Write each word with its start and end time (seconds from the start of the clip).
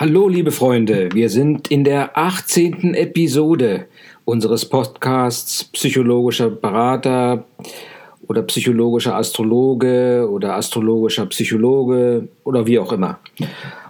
Hallo, 0.00 0.28
liebe 0.30 0.50
Freunde, 0.50 1.10
wir 1.12 1.28
sind 1.28 1.70
in 1.70 1.84
der 1.84 2.16
18. 2.16 2.94
Episode 2.94 3.84
unseres 4.24 4.64
Podcasts 4.64 5.64
Psychologischer 5.64 6.48
Berater 6.48 7.44
oder 8.26 8.40
psychologischer 8.44 9.14
Astrologe 9.14 10.26
oder 10.32 10.56
astrologischer 10.56 11.26
Psychologe 11.26 12.28
oder 12.44 12.66
wie 12.66 12.78
auch 12.78 12.92
immer. 12.92 13.18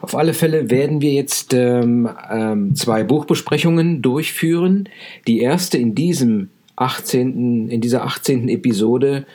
Auf 0.03 0.17
alle 0.17 0.35
Fälle 0.35 0.69
werden 0.69 1.01
wir 1.01 1.13
jetzt 1.13 1.55
ähm, 1.55 2.09
ähm, 2.29 2.75
zwei 2.75 3.05
Buchbesprechungen 3.05 4.03
durchführen. 4.03 4.89
Die 5.29 5.39
erste 5.39 5.79
in 5.79 5.95
diesem 5.95 6.49
18., 6.75 7.69
in 7.69 7.81
dieser 7.81 8.03
18. 8.03 8.49
Episode 8.49 9.27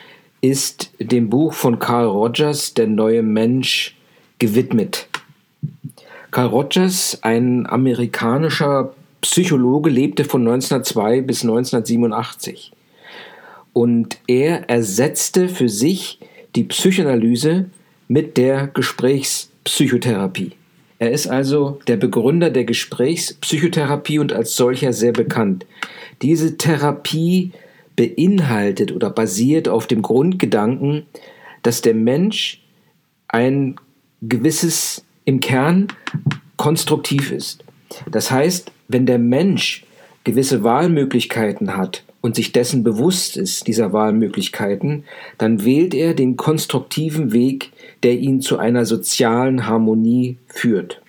ist 0.41 0.91
dem 0.99 1.29
Buch 1.29 1.53
von 1.53 1.79
Carl 1.79 2.07
Rogers, 2.07 2.73
Der 2.73 2.87
neue 2.87 3.23
Mensch, 3.23 3.95
gewidmet. 4.39 5.07
Carl 6.35 6.47
Rogers, 6.47 7.19
ein 7.21 7.65
amerikanischer 7.65 8.93
Psychologe, 9.21 9.89
lebte 9.89 10.25
von 10.25 10.41
1902 10.41 11.21
bis 11.21 11.43
1987. 11.43 12.73
Und 13.71 14.17
er 14.27 14.69
ersetzte 14.69 15.47
für 15.47 15.69
sich 15.69 16.19
die 16.57 16.65
Psychoanalyse 16.65 17.69
mit 18.09 18.35
der 18.35 18.67
Gesprächspsychotherapie. 18.67 20.51
Er 20.99 21.11
ist 21.11 21.27
also 21.27 21.79
der 21.87 21.95
Begründer 21.95 22.49
der 22.49 22.65
Gesprächspsychotherapie 22.65 24.19
und 24.19 24.33
als 24.33 24.57
solcher 24.57 24.91
sehr 24.91 25.13
bekannt. 25.13 25.65
Diese 26.21 26.57
Therapie 26.57 27.53
beinhaltet 27.95 28.91
oder 28.91 29.09
basiert 29.09 29.69
auf 29.69 29.87
dem 29.87 30.01
Grundgedanken, 30.01 31.05
dass 31.63 31.81
der 31.81 31.93
Mensch 31.93 32.61
ein 33.29 33.77
gewisses 34.21 35.04
im 35.25 35.39
Kern 35.39 35.87
konstruktiv 36.57 37.31
ist. 37.31 37.63
Das 38.09 38.31
heißt, 38.31 38.71
wenn 38.87 39.05
der 39.05 39.19
Mensch 39.19 39.85
gewisse 40.23 40.63
Wahlmöglichkeiten 40.63 41.75
hat 41.75 42.03
und 42.21 42.35
sich 42.35 42.51
dessen 42.51 42.83
bewusst 42.83 43.37
ist, 43.37 43.67
dieser 43.67 43.93
Wahlmöglichkeiten, 43.93 45.03
dann 45.37 45.63
wählt 45.65 45.93
er 45.93 46.13
den 46.13 46.37
konstruktiven 46.37 47.31
Weg, 47.33 47.71
der 48.03 48.17
ihn 48.17 48.41
zu 48.41 48.57
einer 48.57 48.85
sozialen 48.85 49.67
Harmonie 49.67 50.37
führt. 50.47 51.01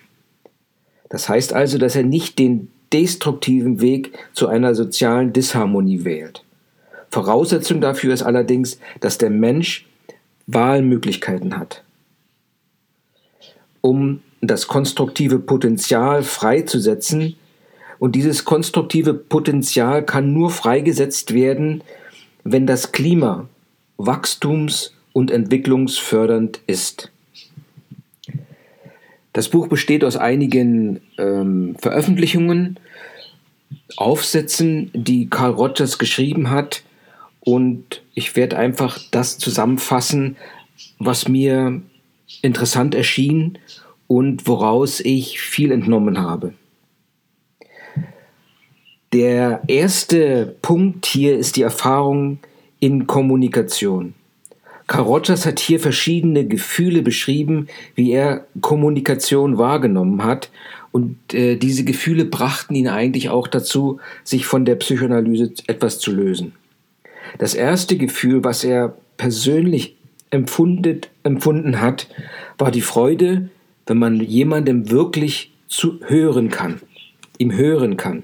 Das 1.09 1.29
heißt 1.29 1.53
also, 1.53 1.77
dass 1.77 1.95
er 1.95 2.03
nicht 2.03 2.37
den 2.37 2.69
destruktiven 2.93 3.81
Weg 3.81 4.11
zu 4.33 4.47
einer 4.47 4.75
sozialen 4.75 5.33
Disharmonie 5.33 6.03
wählt. 6.03 6.43
Voraussetzung 7.09 7.81
dafür 7.81 8.13
ist 8.13 8.23
allerdings, 8.23 8.79
dass 8.99 9.17
der 9.17 9.29
Mensch 9.29 9.87
Wahlmöglichkeiten 10.45 11.57
hat 11.57 11.83
um 13.81 14.21
das 14.41 14.67
konstruktive 14.67 15.39
Potenzial 15.39 16.23
freizusetzen. 16.23 17.35
Und 17.99 18.15
dieses 18.15 18.45
konstruktive 18.45 19.13
Potenzial 19.13 20.05
kann 20.05 20.33
nur 20.33 20.51
freigesetzt 20.51 21.33
werden, 21.33 21.83
wenn 22.43 22.67
das 22.67 22.91
Klima 22.91 23.47
wachstums- 23.97 24.93
und 25.13 25.31
entwicklungsfördernd 25.31 26.61
ist. 26.67 27.11
Das 29.33 29.49
Buch 29.49 29.67
besteht 29.67 30.03
aus 30.03 30.17
einigen 30.17 31.01
ähm, 31.17 31.75
Veröffentlichungen, 31.79 32.79
Aufsätzen, 33.95 34.91
die 34.93 35.29
Carl 35.29 35.51
Rogers 35.51 35.97
geschrieben 35.97 36.49
hat. 36.49 36.83
Und 37.39 38.01
ich 38.13 38.35
werde 38.35 38.57
einfach 38.57 38.99
das 39.11 39.37
zusammenfassen, 39.37 40.37
was 40.99 41.27
mir 41.27 41.81
interessant 42.41 42.95
erschien 42.95 43.57
und 44.07 44.47
woraus 44.47 44.99
ich 44.99 45.39
viel 45.39 45.71
entnommen 45.71 46.19
habe. 46.19 46.53
Der 49.13 49.61
erste 49.67 50.55
Punkt 50.61 51.05
hier 51.05 51.37
ist 51.37 51.55
die 51.55 51.61
Erfahrung 51.61 52.39
in 52.79 53.07
Kommunikation. 53.07 54.13
Karotas 54.87 55.45
hat 55.45 55.59
hier 55.59 55.79
verschiedene 55.79 56.45
Gefühle 56.45 57.01
beschrieben, 57.01 57.67
wie 57.95 58.11
er 58.11 58.47
Kommunikation 58.61 59.57
wahrgenommen 59.57 60.23
hat. 60.23 60.49
Und 60.91 61.17
äh, 61.33 61.57
diese 61.57 61.83
Gefühle 61.83 62.23
brachten 62.23 62.73
ihn 62.73 62.87
eigentlich 62.87 63.29
auch 63.29 63.47
dazu, 63.47 63.99
sich 64.23 64.45
von 64.45 64.63
der 64.63 64.75
Psychoanalyse 64.75 65.53
etwas 65.67 65.99
zu 65.99 66.11
lösen. 66.11 66.53
Das 67.37 67.53
erste 67.53 67.97
Gefühl, 67.97 68.45
was 68.45 68.63
er 68.63 68.95
persönlich 69.17 69.96
empfunden 70.31 71.81
hat, 71.81 72.07
war 72.57 72.71
die 72.71 72.81
Freude, 72.81 73.49
wenn 73.85 73.97
man 73.97 74.19
jemandem 74.19 74.89
wirklich 74.89 75.51
zu 75.67 75.99
hören 76.05 76.49
kann, 76.49 76.81
ihm 77.37 77.53
hören 77.53 77.97
kann. 77.97 78.23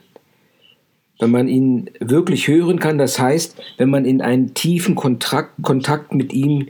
Wenn 1.20 1.32
man 1.32 1.48
ihn 1.48 1.90
wirklich 2.00 2.48
hören 2.48 2.80
kann, 2.80 2.98
das 2.98 3.20
heißt, 3.20 3.56
wenn 3.78 3.90
man 3.90 4.06
in 4.06 4.22
einen 4.22 4.54
tiefen 4.54 4.96
Kontakt, 4.96 5.52
Kontakt 5.62 6.14
mit 6.14 6.34
ihm 6.34 6.68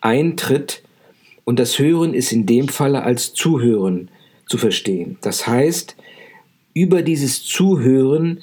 eintritt, 0.00 0.82
und 1.46 1.60
das 1.60 1.78
Hören 1.78 2.12
ist 2.12 2.32
in 2.32 2.44
dem 2.44 2.66
Falle 2.66 3.04
als 3.04 3.32
Zuhören 3.32 4.10
zu 4.46 4.58
verstehen. 4.58 5.16
Das 5.20 5.46
heißt, 5.46 5.96
über 6.74 7.02
dieses 7.02 7.44
Zuhören 7.44 8.40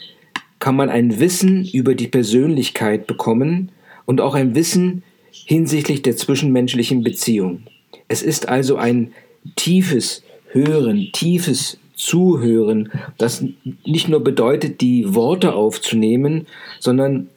kann 0.59 0.77
man 0.77 0.89
ein 0.89 1.19
Wissen 1.19 1.65
über 1.65 1.95
die 1.95 2.07
Persönlichkeit 2.07 3.05
bekommen 3.05 3.73
und 4.05 4.21
auch 4.21 4.35
ein 4.35 4.55
Wissen 4.55 5.03
hinsichtlich 5.33 6.01
der 6.01 6.15
zwischenmenschlichen 6.15 7.03
Beziehung. 7.03 7.63
Es 8.07 8.21
ist 8.21 8.47
also 8.47 8.77
ein 8.77 9.11
tiefes 9.55 10.23
Hören, 10.51 11.09
tiefes 11.11 11.79
Zuhören, 11.95 12.91
das 13.17 13.43
nicht 13.85 14.09
nur 14.09 14.23
bedeutet, 14.23 14.81
die 14.81 15.15
Worte 15.15 15.53
aufzunehmen, 15.53 16.47
sondern, 16.79 17.29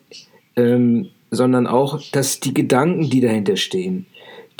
ähm, 0.56 1.08
sondern 1.30 1.66
auch, 1.66 2.00
dass 2.12 2.40
die 2.40 2.52
Gedanken, 2.52 3.08
die 3.08 3.20
dahinter 3.20 3.56
stehen, 3.56 4.06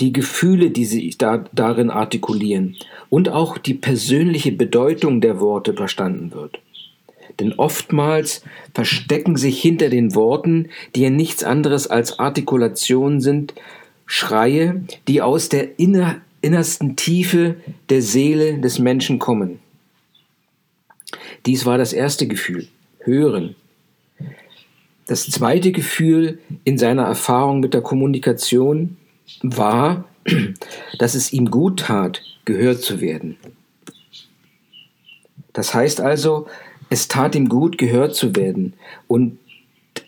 die 0.01 0.13
Gefühle, 0.13 0.71
die 0.71 0.85
sie 0.85 1.15
da, 1.17 1.45
darin 1.53 1.91
artikulieren 1.91 2.77
und 3.09 3.29
auch 3.29 3.59
die 3.59 3.75
persönliche 3.75 4.53
Bedeutung 4.53 5.21
der 5.21 5.41
Worte 5.41 5.75
verstanden 5.75 6.33
wird. 6.33 6.61
Denn 7.41 7.53
oftmals 7.55 8.43
verstecken 8.75 9.37
sich 9.37 9.61
hinter 9.61 9.91
den 9.91 10.15
Worten, 10.15 10.69
die 10.95 11.03
ja 11.03 11.11
nichts 11.11 11.45
anderes 11.45 11.87
als 11.87 12.19
Artikulationen 12.19 13.21
sind, 13.21 13.55
Schreie, 14.07 14.85
die 15.09 15.21
aus 15.21 15.49
der 15.49 15.79
inner, 15.79 16.21
innersten 16.41 16.97
Tiefe 16.97 17.57
der 17.91 18.03
Seele 18.03 18.59
des 18.59 18.79
Menschen 18.79 19.19
kommen. 19.19 19.59
Dies 21.45 21.67
war 21.67 21.77
das 21.77 21.93
erste 21.93 22.27
Gefühl, 22.27 22.69
Hören. 23.01 23.55
Das 25.07 25.27
zweite 25.27 25.71
Gefühl 25.71 26.39
in 26.65 26.79
seiner 26.79 27.05
Erfahrung 27.05 27.61
mit 27.61 27.75
der 27.75 27.83
Kommunikation 27.83 28.97
war, 29.43 30.05
dass 30.99 31.15
es 31.15 31.33
ihm 31.33 31.51
gut 31.51 31.81
tat, 31.81 32.23
gehört 32.45 32.83
zu 32.83 33.01
werden. 33.01 33.37
Das 35.53 35.73
heißt 35.73 36.01
also, 36.01 36.49
es 36.89 37.09
tat 37.09 37.35
ihm 37.35 37.49
gut, 37.49 37.79
gehört 37.79 38.15
zu 38.15 38.37
werden. 38.37 38.75
Und 39.09 39.39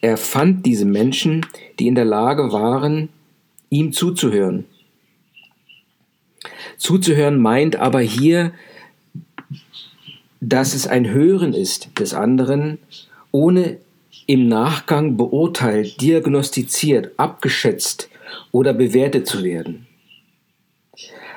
er 0.00 0.16
fand 0.16 0.64
diese 0.66 0.84
Menschen, 0.84 1.46
die 1.78 1.86
in 1.88 1.94
der 1.94 2.04
Lage 2.04 2.52
waren, 2.52 3.08
ihm 3.70 3.92
zuzuhören. 3.92 4.64
Zuzuhören 6.76 7.38
meint 7.40 7.76
aber 7.76 8.00
hier, 8.00 8.52
dass 10.40 10.74
es 10.74 10.86
ein 10.86 11.08
Hören 11.08 11.52
ist 11.52 11.88
des 11.98 12.14
anderen, 12.14 12.78
ohne 13.32 13.78
im 14.26 14.46
Nachgang 14.46 15.16
beurteilt, 15.16 16.00
diagnostiziert, 16.00 17.12
abgeschätzt 17.16 18.08
oder 18.52 18.72
bewertet 18.72 19.26
zu 19.26 19.42
werden. 19.42 19.86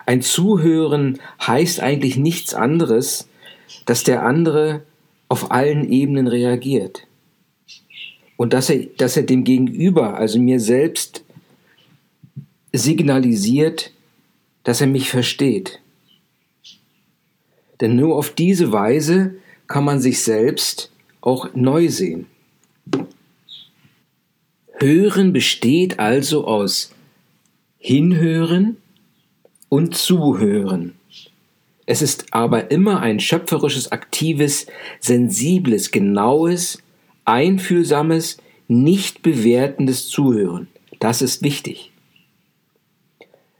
Ein 0.05 0.21
Zuhören 0.21 1.19
heißt 1.45 1.79
eigentlich 1.79 2.17
nichts 2.17 2.53
anderes, 2.53 3.29
dass 3.85 4.03
der 4.03 4.23
andere 4.23 4.83
auf 5.31 5.49
allen 5.49 5.89
Ebenen 5.89 6.27
reagiert. 6.27 7.07
Und 8.35 8.51
dass 8.51 8.69
er, 8.69 8.87
dass 8.97 9.15
er 9.15 9.23
dem 9.23 9.45
Gegenüber, 9.45 10.17
also 10.17 10.37
mir 10.37 10.59
selbst, 10.59 11.23
signalisiert, 12.73 13.93
dass 14.65 14.81
er 14.81 14.87
mich 14.87 15.09
versteht. 15.09 15.79
Denn 17.79 17.95
nur 17.95 18.17
auf 18.17 18.31
diese 18.31 18.73
Weise 18.73 19.35
kann 19.67 19.85
man 19.85 20.01
sich 20.01 20.21
selbst 20.21 20.91
auch 21.21 21.53
neu 21.53 21.87
sehen. 21.87 22.27
Hören 24.79 25.31
besteht 25.31 25.97
also 25.97 26.45
aus 26.45 26.91
Hinhören 27.77 28.75
und 29.69 29.95
Zuhören. 29.95 30.95
Es 31.91 32.01
ist 32.01 32.33
aber 32.33 32.71
immer 32.71 33.01
ein 33.01 33.19
schöpferisches, 33.19 33.91
aktives, 33.91 34.65
sensibles, 35.01 35.91
genaues, 35.91 36.81
einfühlsames, 37.25 38.37
nicht 38.69 39.21
bewertendes 39.23 40.07
Zuhören. 40.07 40.69
Das 40.99 41.21
ist 41.21 41.43
wichtig. 41.43 41.91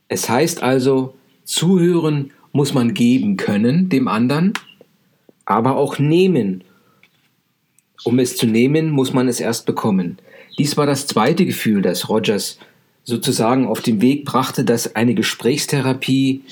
Es 0.08 0.30
heißt 0.30 0.64
also, 0.64 1.14
zuhören 1.44 2.32
muss 2.54 2.74
man 2.74 2.94
geben 2.94 3.36
können 3.36 3.90
dem 3.90 4.08
anderen, 4.08 4.54
aber 5.44 5.76
auch 5.76 6.00
nehmen. 6.00 6.64
Um 8.06 8.18
es 8.18 8.38
zu 8.38 8.46
nehmen, 8.48 8.92
muss 8.92 9.12
man 9.12 9.28
es 9.28 9.42
erst 9.42 9.66
bekommen. 9.66 10.20
Dies 10.58 10.78
war 10.78 10.86
das 10.86 11.06
zweite 11.06 11.46
Gefühl, 11.46 11.82
das 11.82 12.08
Rogers 12.08 12.60
sozusagen 13.04 13.68
auf 13.68 13.82
den 13.82 14.00
Weg 14.00 14.24
brachte, 14.24 14.64
dass 14.64 14.96
eine 14.96 15.16
Gesprächstherapie 15.16 16.44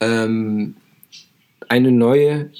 ähm, 0.00 0.74
eine 1.68 1.92
neue 1.92 2.50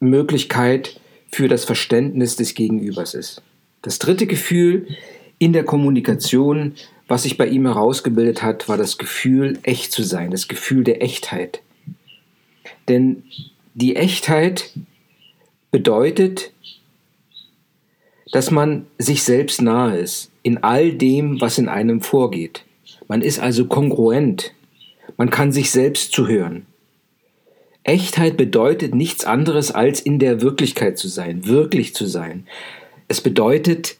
Möglichkeit 0.00 1.00
für 1.30 1.48
das 1.48 1.64
Verständnis 1.64 2.36
des 2.36 2.54
Gegenübers 2.54 3.14
ist. 3.14 3.42
Das 3.82 3.98
dritte 3.98 4.26
Gefühl 4.26 4.88
in 5.38 5.52
der 5.52 5.64
Kommunikation, 5.64 6.74
was 7.08 7.24
sich 7.24 7.36
bei 7.36 7.46
ihm 7.46 7.66
herausgebildet 7.66 8.42
hat, 8.42 8.68
war 8.68 8.76
das 8.76 8.98
Gefühl, 8.98 9.58
echt 9.62 9.92
zu 9.92 10.02
sein, 10.02 10.30
das 10.30 10.48
Gefühl 10.48 10.82
der 10.82 11.02
Echtheit. 11.02 11.62
Denn 12.88 13.24
die 13.74 13.96
Echtheit 13.96 14.72
bedeutet, 15.70 16.52
dass 18.32 18.50
man 18.50 18.86
sich 18.98 19.22
selbst 19.22 19.62
nahe 19.62 19.98
ist 19.98 20.30
in 20.42 20.62
all 20.62 20.92
dem, 20.92 21.40
was 21.40 21.58
in 21.58 21.68
einem 21.68 22.00
vorgeht. 22.00 22.64
Man 23.08 23.22
ist 23.22 23.38
also 23.38 23.66
kongruent. 23.66 24.52
Man 25.16 25.30
kann 25.30 25.52
sich 25.52 25.70
selbst 25.70 26.12
zuhören. 26.12 26.66
Echtheit 27.86 28.36
bedeutet 28.36 28.94
nichts 28.94 29.24
anderes 29.24 29.70
als 29.70 30.00
in 30.00 30.18
der 30.18 30.42
Wirklichkeit 30.42 30.98
zu 30.98 31.06
sein, 31.06 31.46
wirklich 31.46 31.94
zu 31.94 32.06
sein. 32.06 32.46
Es 33.06 33.20
bedeutet 33.20 33.96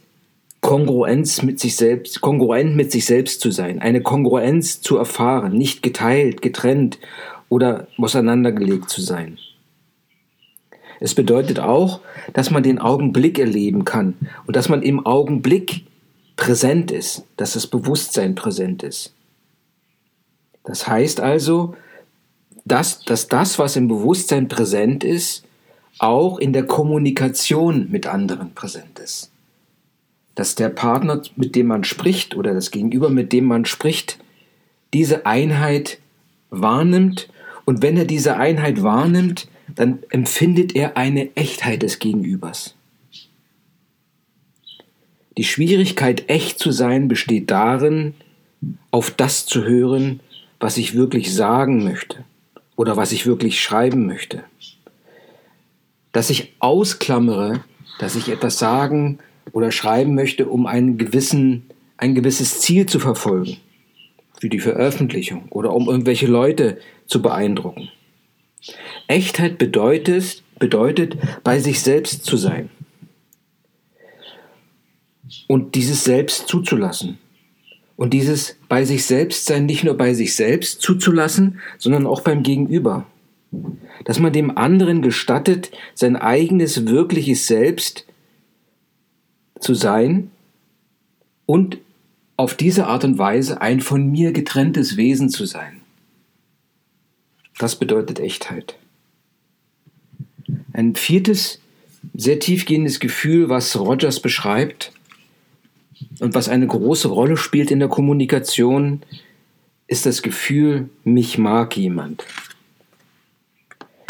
Kongruenz 0.60 1.42
mit 1.42 1.60
sich 1.60 1.76
selbst, 1.76 2.20
kongruent 2.20 2.74
mit 2.74 2.90
sich 2.90 3.04
selbst 3.04 3.40
zu 3.40 3.52
sein, 3.52 3.78
eine 3.78 4.02
Kongruenz 4.02 4.80
zu 4.80 4.96
erfahren, 4.96 5.52
nicht 5.52 5.82
geteilt, 5.82 6.42
getrennt 6.42 6.98
oder 7.48 7.86
auseinandergelegt 7.96 8.90
zu 8.90 9.00
sein. 9.00 9.38
Es 10.98 11.14
bedeutet 11.14 11.60
auch, 11.60 12.00
dass 12.32 12.50
man 12.50 12.64
den 12.64 12.80
Augenblick 12.80 13.38
erleben 13.38 13.84
kann 13.84 14.14
und 14.48 14.56
dass 14.56 14.68
man 14.68 14.82
im 14.82 15.06
Augenblick 15.06 15.84
präsent 16.34 16.90
ist, 16.90 17.24
dass 17.36 17.52
das 17.52 17.68
Bewusstsein 17.68 18.34
präsent 18.34 18.82
ist. 18.82 19.14
Das 20.64 20.88
heißt 20.88 21.20
also, 21.20 21.76
dass, 22.66 23.04
dass 23.04 23.28
das, 23.28 23.58
was 23.58 23.76
im 23.76 23.88
Bewusstsein 23.88 24.48
präsent 24.48 25.04
ist, 25.04 25.44
auch 25.98 26.38
in 26.38 26.52
der 26.52 26.66
Kommunikation 26.66 27.90
mit 27.90 28.06
anderen 28.06 28.52
präsent 28.54 28.98
ist. 28.98 29.30
Dass 30.34 30.56
der 30.56 30.68
Partner, 30.68 31.22
mit 31.36 31.54
dem 31.54 31.68
man 31.68 31.84
spricht 31.84 32.36
oder 32.36 32.52
das 32.52 32.72
Gegenüber, 32.72 33.08
mit 33.08 33.32
dem 33.32 33.46
man 33.46 33.64
spricht, 33.64 34.18
diese 34.92 35.24
Einheit 35.24 35.98
wahrnimmt 36.50 37.30
und 37.64 37.82
wenn 37.82 37.96
er 37.96 38.04
diese 38.04 38.36
Einheit 38.36 38.82
wahrnimmt, 38.82 39.48
dann 39.74 40.00
empfindet 40.10 40.74
er 40.74 40.96
eine 40.96 41.34
Echtheit 41.36 41.82
des 41.82 42.00
Gegenübers. 42.00 42.74
Die 45.36 45.44
Schwierigkeit, 45.44 46.28
echt 46.28 46.58
zu 46.58 46.72
sein, 46.72 47.08
besteht 47.08 47.50
darin, 47.50 48.14
auf 48.90 49.10
das 49.10 49.46
zu 49.46 49.64
hören, 49.64 50.20
was 50.58 50.78
ich 50.78 50.94
wirklich 50.94 51.32
sagen 51.32 51.84
möchte 51.84 52.24
oder 52.76 52.96
was 52.96 53.12
ich 53.12 53.26
wirklich 53.26 53.61
schreiben 53.61 54.06
möchte. 54.06 54.44
Dass 56.12 56.31
ich 56.31 56.55
ausklammere, 56.61 57.64
dass 57.99 58.14
ich 58.14 58.28
etwas 58.28 58.58
sagen 58.58 59.19
oder 59.52 59.73
schreiben 59.73 60.14
möchte, 60.14 60.46
um 60.46 60.67
einen 60.67 60.99
gewissen, 60.99 61.64
ein 61.96 62.14
gewisses 62.14 62.61
Ziel 62.61 62.87
zu 62.87 62.99
verfolgen, 62.99 63.56
wie 64.40 64.50
die 64.50 64.61
Veröffentlichung 64.61 65.46
oder 65.50 65.73
um 65.73 65.88
irgendwelche 65.88 66.26
Leute 66.26 66.78
zu 67.06 67.23
beeindrucken. 67.23 67.88
Echtheit 69.08 69.58
bedeutet, 69.58 70.43
bedeutet, 70.58 71.17
bei 71.44 71.58
sich 71.58 71.81
selbst 71.81 72.25
zu 72.25 72.37
sein. 72.37 72.70
Und 75.49 75.75
dieses 75.75 76.05
Selbst 76.05 76.49
zuzulassen. 76.49 77.19
Und 77.96 78.12
dieses 78.12 78.56
bei 78.69 78.84
sich 78.84 79.04
selbst 79.06 79.46
sein 79.46 79.66
nicht 79.66 79.82
nur 79.82 79.96
bei 79.96 80.12
sich 80.12 80.34
selbst 80.34 80.82
zuzulassen, 80.82 81.60
sondern 81.78 82.06
auch 82.06 82.20
beim 82.20 82.43
Gegenüber. 82.43 83.06
Dass 84.04 84.19
man 84.19 84.32
dem 84.32 84.56
anderen 84.56 85.00
gestattet, 85.00 85.70
sein 85.94 86.16
eigenes 86.16 86.87
wirkliches 86.87 87.46
Selbst 87.46 88.04
zu 89.58 89.72
sein 89.72 90.31
und 91.46 91.78
auf 92.37 92.54
diese 92.54 92.87
Art 92.87 93.04
und 93.04 93.16
Weise 93.16 93.62
ein 93.62 93.81
von 93.81 94.10
mir 94.10 94.32
getrenntes 94.32 94.98
Wesen 94.98 95.31
zu 95.31 95.46
sein. 95.46 95.81
Das 97.58 97.76
bedeutet 97.76 98.20
Echtheit. 98.20 98.76
Ein 100.75 100.94
viertes, 100.94 101.60
sehr 102.14 102.38
tiefgehendes 102.38 103.00
Gefühl, 103.00 103.48
was 103.48 103.78
Rogers 103.78 104.20
beschreibt 104.20 104.93
und 106.20 106.34
was 106.34 106.48
eine 106.48 106.66
große 106.66 107.08
Rolle 107.08 107.36
spielt 107.36 107.70
in 107.70 107.78
der 107.78 107.88
Kommunikation, 107.88 109.02
ist 109.86 110.06
das 110.06 110.22
Gefühl, 110.22 110.88
mich 111.04 111.38
mag 111.38 111.76
jemand. 111.76 112.24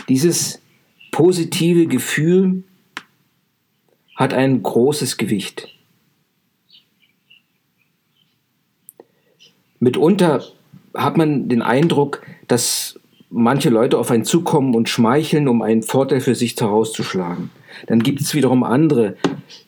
Dieses 0.08 0.60
positive 1.10 1.86
Gefühl 1.86 2.62
hat 4.14 4.32
ein 4.32 4.62
großes 4.62 5.16
Gewicht. 5.16 5.68
Mitunter 9.78 10.42
hat 10.94 11.16
man 11.16 11.48
den 11.48 11.60
Eindruck, 11.60 12.22
dass 12.48 12.98
manche 13.28 13.68
Leute 13.68 13.98
auf 13.98 14.10
einen 14.10 14.24
zukommen 14.24 14.74
und 14.74 14.88
schmeicheln, 14.88 15.48
um 15.48 15.60
einen 15.60 15.82
Vorteil 15.82 16.20
für 16.20 16.34
sich 16.34 16.56
herauszuschlagen. 16.58 17.50
Dann 17.86 18.00
gibt 18.00 18.20
es 18.20 18.34
wiederum 18.34 18.62
andere, 18.62 19.16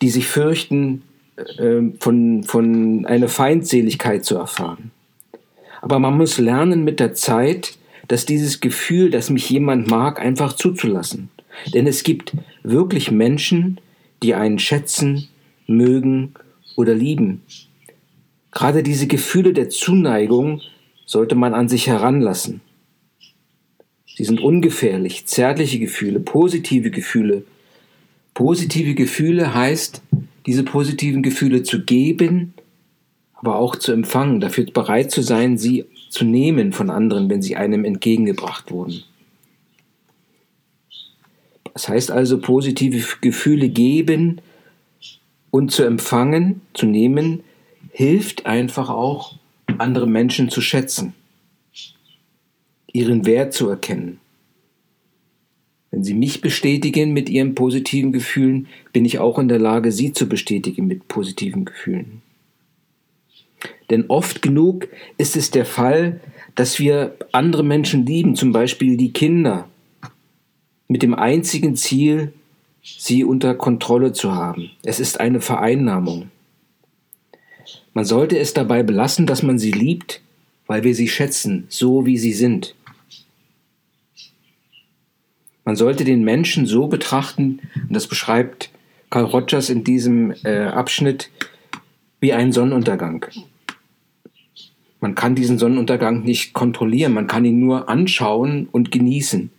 die 0.00 0.08
sich 0.08 0.26
fürchten, 0.26 1.02
von, 2.00 2.42
von 2.44 3.06
einer 3.06 3.28
Feindseligkeit 3.28 4.24
zu 4.24 4.36
erfahren. 4.36 4.90
Aber 5.80 5.98
man 5.98 6.16
muss 6.16 6.38
lernen 6.38 6.84
mit 6.84 7.00
der 7.00 7.14
Zeit, 7.14 7.78
dass 8.08 8.26
dieses 8.26 8.60
Gefühl, 8.60 9.10
dass 9.10 9.30
mich 9.30 9.48
jemand 9.50 9.88
mag, 9.88 10.20
einfach 10.20 10.54
zuzulassen. 10.54 11.30
Denn 11.74 11.86
es 11.86 12.02
gibt 12.02 12.32
wirklich 12.62 13.10
Menschen, 13.10 13.80
die 14.22 14.34
einen 14.34 14.58
schätzen, 14.58 15.28
mögen 15.66 16.34
oder 16.76 16.94
lieben. 16.94 17.42
Gerade 18.50 18.82
diese 18.82 19.06
Gefühle 19.06 19.52
der 19.52 19.68
Zuneigung 19.68 20.62
sollte 21.06 21.34
man 21.34 21.54
an 21.54 21.68
sich 21.68 21.86
heranlassen. 21.86 22.60
Sie 24.06 24.24
sind 24.24 24.40
ungefährlich, 24.40 25.26
zärtliche 25.26 25.78
Gefühle, 25.78 26.18
positive 26.18 26.90
Gefühle. 26.90 27.44
Positive 28.34 28.94
Gefühle 28.94 29.54
heißt, 29.54 30.02
diese 30.48 30.62
positiven 30.62 31.22
Gefühle 31.22 31.62
zu 31.62 31.84
geben, 31.84 32.54
aber 33.34 33.56
auch 33.56 33.76
zu 33.76 33.92
empfangen, 33.92 34.40
dafür 34.40 34.64
bereit 34.64 35.10
zu 35.10 35.20
sein, 35.20 35.58
sie 35.58 35.84
zu 36.08 36.24
nehmen 36.24 36.72
von 36.72 36.88
anderen, 36.88 37.28
wenn 37.28 37.42
sie 37.42 37.56
einem 37.56 37.84
entgegengebracht 37.84 38.70
wurden. 38.70 39.02
Das 41.74 41.90
heißt 41.90 42.10
also, 42.10 42.38
positive 42.38 43.18
Gefühle 43.20 43.68
geben 43.68 44.40
und 45.50 45.70
zu 45.70 45.84
empfangen, 45.84 46.62
zu 46.72 46.86
nehmen, 46.86 47.44
hilft 47.92 48.46
einfach 48.46 48.88
auch, 48.88 49.36
andere 49.76 50.06
Menschen 50.06 50.48
zu 50.48 50.62
schätzen 50.62 51.12
ihren 52.90 53.26
Wert 53.26 53.52
zu 53.52 53.68
erkennen. 53.68 54.18
Wenn 55.90 56.04
Sie 56.04 56.14
mich 56.14 56.40
bestätigen 56.40 57.12
mit 57.12 57.30
Ihren 57.30 57.54
positiven 57.54 58.12
Gefühlen, 58.12 58.66
bin 58.92 59.04
ich 59.04 59.18
auch 59.18 59.38
in 59.38 59.48
der 59.48 59.58
Lage, 59.58 59.90
Sie 59.90 60.12
zu 60.12 60.28
bestätigen 60.28 60.86
mit 60.86 61.08
positiven 61.08 61.64
Gefühlen. 61.64 62.22
Denn 63.90 64.04
oft 64.08 64.42
genug 64.42 64.88
ist 65.16 65.36
es 65.36 65.50
der 65.50 65.64
Fall, 65.64 66.20
dass 66.54 66.78
wir 66.78 67.16
andere 67.32 67.64
Menschen 67.64 68.04
lieben, 68.04 68.34
zum 68.34 68.52
Beispiel 68.52 68.96
die 68.96 69.12
Kinder, 69.12 69.68
mit 70.88 71.02
dem 71.02 71.14
einzigen 71.14 71.76
Ziel, 71.76 72.32
sie 72.82 73.24
unter 73.24 73.54
Kontrolle 73.54 74.12
zu 74.12 74.34
haben. 74.34 74.70
Es 74.82 75.00
ist 75.00 75.20
eine 75.20 75.40
Vereinnahmung. 75.40 76.30
Man 77.92 78.04
sollte 78.04 78.38
es 78.38 78.54
dabei 78.54 78.82
belassen, 78.82 79.26
dass 79.26 79.42
man 79.42 79.58
sie 79.58 79.72
liebt, 79.72 80.22
weil 80.66 80.84
wir 80.84 80.94
sie 80.94 81.08
schätzen, 81.08 81.66
so 81.68 82.06
wie 82.06 82.18
sie 82.18 82.32
sind. 82.32 82.74
Man 85.68 85.76
sollte 85.76 86.04
den 86.04 86.24
Menschen 86.24 86.64
so 86.64 86.86
betrachten, 86.86 87.60
und 87.74 87.94
das 87.94 88.06
beschreibt 88.06 88.70
Carl 89.10 89.26
Rogers 89.26 89.68
in 89.68 89.84
diesem 89.84 90.32
äh, 90.42 90.62
Abschnitt, 90.62 91.28
wie 92.20 92.32
einen 92.32 92.52
Sonnenuntergang. 92.52 93.26
Man 95.00 95.14
kann 95.14 95.34
diesen 95.34 95.58
Sonnenuntergang 95.58 96.22
nicht 96.22 96.54
kontrollieren, 96.54 97.12
man 97.12 97.26
kann 97.26 97.44
ihn 97.44 97.60
nur 97.60 97.90
anschauen 97.90 98.66
und 98.72 98.90
genießen 98.90 99.50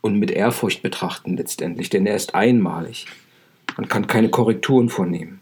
und 0.00 0.18
mit 0.18 0.32
Ehrfurcht 0.32 0.82
betrachten 0.82 1.36
letztendlich, 1.36 1.88
denn 1.88 2.04
er 2.04 2.16
ist 2.16 2.34
einmalig. 2.34 3.06
Man 3.76 3.86
kann 3.86 4.08
keine 4.08 4.30
Korrekturen 4.30 4.88
vornehmen. 4.88 5.38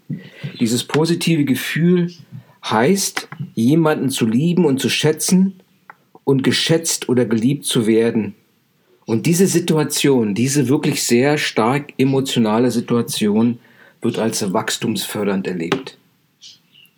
Dieses 0.59 0.83
positive 0.83 1.45
Gefühl 1.45 2.11
heißt, 2.63 3.27
jemanden 3.55 4.11
zu 4.11 4.27
lieben 4.27 4.65
und 4.65 4.79
zu 4.79 4.89
schätzen 4.89 5.61
und 6.25 6.43
geschätzt 6.43 7.09
oder 7.09 7.25
geliebt 7.25 7.65
zu 7.65 7.87
werden 7.87 8.35
Und 9.11 9.25
diese 9.25 9.45
Situation, 9.45 10.35
diese 10.35 10.69
wirklich 10.69 11.03
sehr 11.03 11.37
stark 11.37 11.93
emotionale 11.97 12.71
Situation 12.71 13.59
wird 14.01 14.17
als 14.17 14.53
wachstumsfördernd 14.53 15.47
erlebt. 15.47 15.97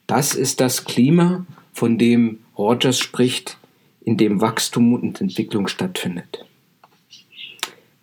Das 0.06 0.36
ist 0.36 0.62
das 0.62 0.86
Klima, 0.86 1.48
von 1.74 1.98
dem 1.98 2.38
Rogers 2.56 3.00
spricht, 3.00 3.58
in 4.06 4.18
dem 4.18 4.42
Wachstum 4.42 4.94
und 4.94 5.22
Entwicklung 5.22 5.68
stattfindet. 5.68 6.46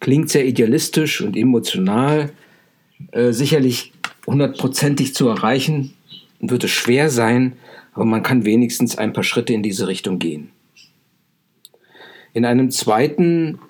Klingt 0.00 0.28
sehr 0.28 0.44
idealistisch 0.44 1.20
und 1.20 1.36
emotional, 1.36 2.32
äh, 3.12 3.30
sicherlich 3.30 3.92
hundertprozentig 4.26 5.14
zu 5.14 5.28
erreichen, 5.28 5.94
wird 6.40 6.64
es 6.64 6.72
schwer 6.72 7.10
sein, 7.10 7.52
aber 7.92 8.06
man 8.06 8.24
kann 8.24 8.44
wenigstens 8.44 8.98
ein 8.98 9.12
paar 9.12 9.22
Schritte 9.22 9.52
in 9.52 9.62
diese 9.62 9.86
Richtung 9.86 10.18
gehen. 10.18 10.50
In 12.32 12.44
einem 12.44 12.72
zweiten 12.72 13.60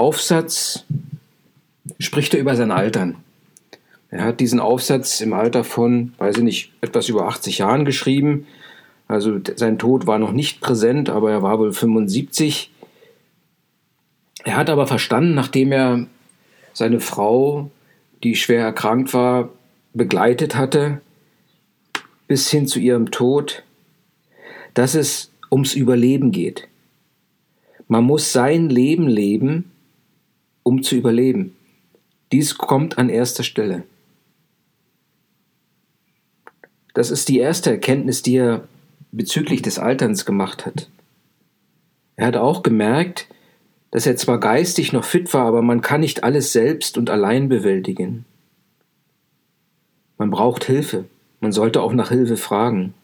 Aufsatz 0.00 0.84
spricht 1.98 2.32
er 2.32 2.40
über 2.40 2.56
sein 2.56 2.70
Altern. 2.70 3.16
Er 4.08 4.24
hat 4.24 4.40
diesen 4.40 4.58
Aufsatz 4.58 5.20
im 5.20 5.34
Alter 5.34 5.62
von, 5.62 6.14
weiß 6.16 6.38
ich 6.38 6.42
nicht, 6.42 6.72
etwas 6.80 7.10
über 7.10 7.28
80 7.28 7.58
Jahren 7.58 7.84
geschrieben. 7.84 8.46
Also 9.08 9.38
sein 9.56 9.78
Tod 9.78 10.06
war 10.06 10.18
noch 10.18 10.32
nicht 10.32 10.62
präsent, 10.62 11.10
aber 11.10 11.30
er 11.30 11.42
war 11.42 11.58
wohl 11.58 11.74
75. 11.74 12.70
Er 14.42 14.56
hat 14.56 14.70
aber 14.70 14.86
verstanden, 14.86 15.34
nachdem 15.34 15.70
er 15.70 16.06
seine 16.72 17.00
Frau, 17.00 17.70
die 18.22 18.36
schwer 18.36 18.62
erkrankt 18.62 19.12
war, 19.12 19.50
begleitet 19.92 20.56
hatte, 20.56 21.02
bis 22.26 22.48
hin 22.48 22.66
zu 22.66 22.78
ihrem 22.78 23.10
Tod, 23.10 23.64
dass 24.72 24.94
es 24.94 25.30
ums 25.52 25.74
Überleben 25.74 26.32
geht. 26.32 26.68
Man 27.86 28.04
muss 28.04 28.32
sein 28.32 28.70
Leben 28.70 29.06
leben, 29.06 29.69
um 30.62 30.82
zu 30.82 30.96
überleben. 30.96 31.56
Dies 32.32 32.58
kommt 32.58 32.98
an 32.98 33.08
erster 33.08 33.42
Stelle. 33.42 33.84
Das 36.94 37.10
ist 37.10 37.28
die 37.28 37.38
erste 37.38 37.70
Erkenntnis, 37.70 38.22
die 38.22 38.36
er 38.36 38.68
bezüglich 39.12 39.62
des 39.62 39.78
Alterns 39.78 40.24
gemacht 40.24 40.66
hat. 40.66 40.88
Er 42.16 42.26
hat 42.26 42.36
auch 42.36 42.62
gemerkt, 42.62 43.28
dass 43.90 44.06
er 44.06 44.16
zwar 44.16 44.38
geistig 44.38 44.92
noch 44.92 45.04
fit 45.04 45.32
war, 45.34 45.46
aber 45.46 45.62
man 45.62 45.80
kann 45.80 46.00
nicht 46.00 46.22
alles 46.22 46.52
selbst 46.52 46.96
und 46.98 47.10
allein 47.10 47.48
bewältigen. 47.48 48.24
Man 50.18 50.30
braucht 50.30 50.64
Hilfe. 50.64 51.06
Man 51.40 51.52
sollte 51.52 51.80
auch 51.80 51.92
nach 51.92 52.10
Hilfe 52.10 52.36
fragen. 52.36 52.94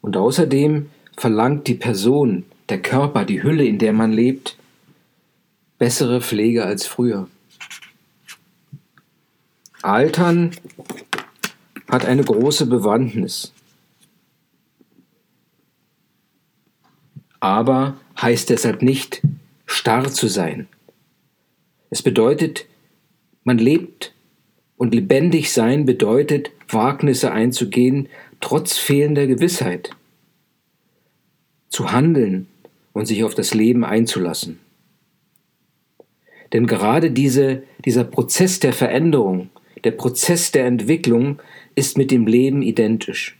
Und 0.00 0.16
außerdem 0.16 0.90
verlangt 1.16 1.68
die 1.68 1.74
Person, 1.74 2.44
der 2.68 2.82
Körper, 2.82 3.24
die 3.24 3.42
Hülle, 3.42 3.64
in 3.64 3.78
der 3.78 3.92
man 3.92 4.12
lebt, 4.12 4.56
bessere 5.82 6.20
Pflege 6.20 6.64
als 6.64 6.86
früher. 6.86 7.28
Altern 9.82 10.52
hat 11.88 12.04
eine 12.04 12.22
große 12.22 12.66
Bewandtnis. 12.66 13.52
Aber 17.40 17.96
heißt 18.16 18.50
deshalb 18.50 18.82
nicht, 18.82 19.22
starr 19.66 20.08
zu 20.12 20.28
sein. 20.28 20.68
Es 21.90 22.00
bedeutet, 22.00 22.66
man 23.42 23.58
lebt 23.58 24.14
und 24.76 24.94
lebendig 24.94 25.52
sein 25.52 25.84
bedeutet, 25.84 26.52
Wagnisse 26.68 27.32
einzugehen, 27.32 28.08
trotz 28.40 28.78
fehlender 28.78 29.26
Gewissheit. 29.26 29.90
Zu 31.70 31.90
handeln 31.90 32.46
und 32.92 33.06
sich 33.06 33.24
auf 33.24 33.34
das 33.34 33.52
Leben 33.52 33.84
einzulassen. 33.84 34.60
Denn 36.52 36.66
gerade 36.66 37.10
diese, 37.10 37.62
dieser 37.84 38.04
Prozess 38.04 38.60
der 38.60 38.72
Veränderung, 38.72 39.50
der 39.84 39.92
Prozess 39.92 40.52
der 40.52 40.66
Entwicklung 40.66 41.40
ist 41.74 41.96
mit 41.96 42.10
dem 42.10 42.26
Leben 42.26 42.62
identisch. 42.62 43.38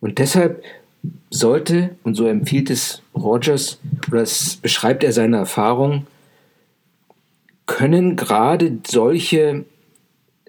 Und 0.00 0.18
deshalb 0.18 0.62
sollte, 1.30 1.96
und 2.02 2.14
so 2.14 2.26
empfiehlt 2.26 2.70
es 2.70 3.02
Rogers, 3.14 3.80
oder 4.10 4.22
es 4.22 4.56
beschreibt 4.56 5.04
er 5.04 5.12
seine 5.12 5.38
Erfahrung, 5.38 6.06
können 7.66 8.16
gerade 8.16 8.78
solche, 8.86 9.64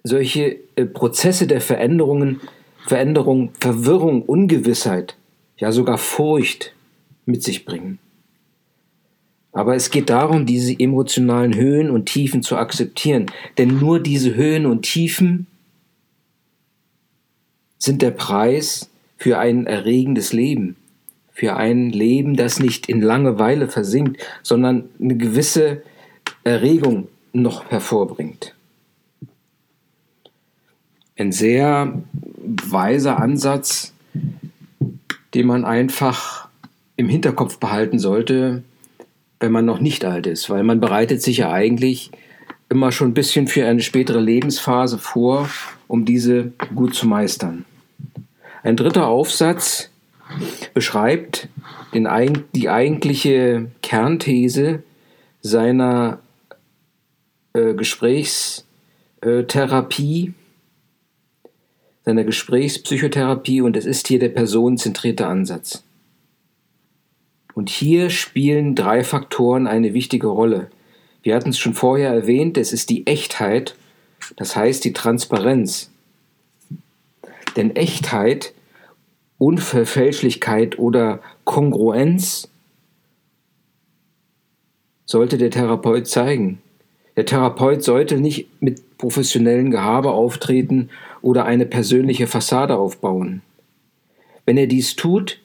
solche 0.03 0.57
äh, 0.75 0.85
Prozesse 0.85 1.47
der 1.47 1.61
Veränderungen, 1.61 2.41
Veränderung, 2.85 3.51
Verwirrung, 3.59 4.23
Ungewissheit, 4.23 5.15
ja 5.57 5.71
sogar 5.71 5.97
Furcht 5.97 6.73
mit 7.25 7.41
sich 7.41 7.65
bringen. 7.65 7.99
Aber 9.55 9.73
es 9.73 9.89
geht 9.89 10.09
darum, 10.09 10.45
diese 10.45 10.77
emotionalen 10.77 11.55
Höhen 11.55 11.89
und 11.89 12.07
Tiefen 12.07 12.43
zu 12.43 12.57
akzeptieren. 12.57 13.27
Denn 13.57 13.79
nur 13.79 14.01
diese 14.01 14.35
Höhen 14.35 14.65
und 14.65 14.81
Tiefen 14.81 15.47
sind 17.79 18.01
der 18.01 18.11
Preis 18.11 18.89
für 19.17 19.39
ein 19.39 19.65
erregendes 19.65 20.33
Leben. 20.33 20.75
Für 21.31 21.55
ein 21.55 21.89
Leben, 21.89 22.35
das 22.35 22.59
nicht 22.59 22.89
in 22.89 23.01
Langeweile 23.01 23.69
versinkt, 23.69 24.21
sondern 24.43 24.89
eine 24.99 25.15
gewisse 25.15 25.83
Erregung 26.43 27.07
noch 27.31 27.71
hervorbringt. 27.71 28.53
Ein 31.17 31.31
sehr 31.31 32.03
weiser 32.43 33.19
Ansatz, 33.19 33.93
den 35.33 35.47
man 35.47 35.63
einfach 35.63 36.49
im 36.97 37.07
Hinterkopf 37.07 37.57
behalten 37.57 37.99
sollte, 37.99 38.63
wenn 39.39 39.51
man 39.51 39.65
noch 39.65 39.79
nicht 39.79 40.05
alt 40.05 40.27
ist, 40.27 40.49
weil 40.49 40.63
man 40.63 40.79
bereitet 40.79 41.21
sich 41.21 41.37
ja 41.37 41.51
eigentlich 41.51 42.11
immer 42.69 42.91
schon 42.91 43.09
ein 43.09 43.13
bisschen 43.13 43.47
für 43.47 43.65
eine 43.65 43.81
spätere 43.81 44.19
Lebensphase 44.19 44.97
vor, 44.97 45.49
um 45.87 46.05
diese 46.05 46.51
gut 46.73 46.95
zu 46.95 47.07
meistern. 47.07 47.65
Ein 48.63 48.75
dritter 48.75 49.07
Aufsatz 49.07 49.91
beschreibt 50.73 51.47
den, 51.93 52.07
die 52.55 52.69
eigentliche 52.69 53.69
Kernthese 53.81 54.81
seiner 55.41 56.19
äh, 57.53 57.75
Gesprächstherapie, 57.75 60.33
seiner 62.03 62.23
Gesprächspsychotherapie 62.23 63.61
und 63.61 63.77
es 63.77 63.85
ist 63.85 64.07
hier 64.07 64.17
der 64.19 64.29
personenzentrierte 64.29 65.27
Ansatz. 65.27 65.83
Und 67.55 67.69
hier 67.69 68.09
spielen 68.09 68.75
drei 68.75 69.03
Faktoren 69.03 69.65
eine 69.65 69.93
wichtige 69.93 70.27
Rolle. 70.27 70.69
Wir 71.23 71.35
hatten 71.35 71.49
es 71.49 71.57
schon 71.57 71.73
vorher 71.73 72.11
erwähnt, 72.11 72.57
es 72.57 72.73
ist 72.73 72.89
die 72.89 73.07
Echtheit, 73.07 73.75
das 74.35 74.55
heißt 74.55 74.83
die 74.83 74.93
Transparenz. 74.93 75.89
Denn 77.55 77.73
Echtheit, 77.75 78.53
Unverfälschlichkeit 79.37 80.77
oder 80.77 81.21
Kongruenz 81.45 82.49
sollte 85.05 85.37
der 85.37 85.49
Therapeut 85.49 86.07
zeigen. 86.07 86.61
Der 87.15 87.25
Therapeut 87.25 87.83
sollte 87.83 88.19
nicht 88.19 88.49
mit 88.61 88.97
professionellen 88.97 89.71
Gehabe 89.71 90.11
auftreten 90.11 90.89
oder 91.21 91.45
eine 91.45 91.65
persönliche 91.65 92.27
Fassade 92.27 92.75
aufbauen. 92.75 93.41
Wenn 94.45 94.57
er 94.57 94.67
dies 94.67 94.97
tut, 94.97 95.39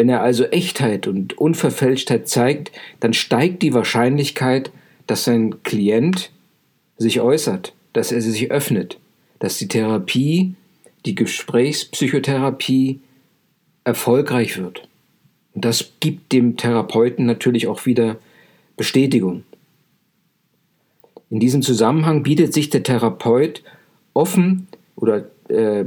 wenn 0.00 0.08
er 0.08 0.22
also 0.22 0.44
Echtheit 0.44 1.06
und 1.06 1.36
Unverfälschtheit 1.36 2.26
zeigt, 2.26 2.72
dann 3.00 3.12
steigt 3.12 3.60
die 3.60 3.74
Wahrscheinlichkeit, 3.74 4.72
dass 5.06 5.24
sein 5.24 5.62
Klient 5.62 6.30
sich 6.96 7.20
äußert, 7.20 7.74
dass 7.92 8.10
er 8.10 8.22
sich 8.22 8.50
öffnet, 8.50 8.98
dass 9.40 9.58
die 9.58 9.68
Therapie, 9.68 10.54
die 11.04 11.14
Gesprächspsychotherapie 11.14 13.00
erfolgreich 13.84 14.56
wird. 14.56 14.88
Und 15.52 15.66
das 15.66 15.92
gibt 16.00 16.32
dem 16.32 16.56
Therapeuten 16.56 17.26
natürlich 17.26 17.66
auch 17.66 17.84
wieder 17.84 18.16
Bestätigung. 18.78 19.44
In 21.28 21.40
diesem 21.40 21.60
Zusammenhang 21.60 22.22
bietet 22.22 22.54
sich 22.54 22.70
der 22.70 22.84
Therapeut 22.84 23.62
offen 24.14 24.66
oder 24.96 25.26
äh, 25.50 25.84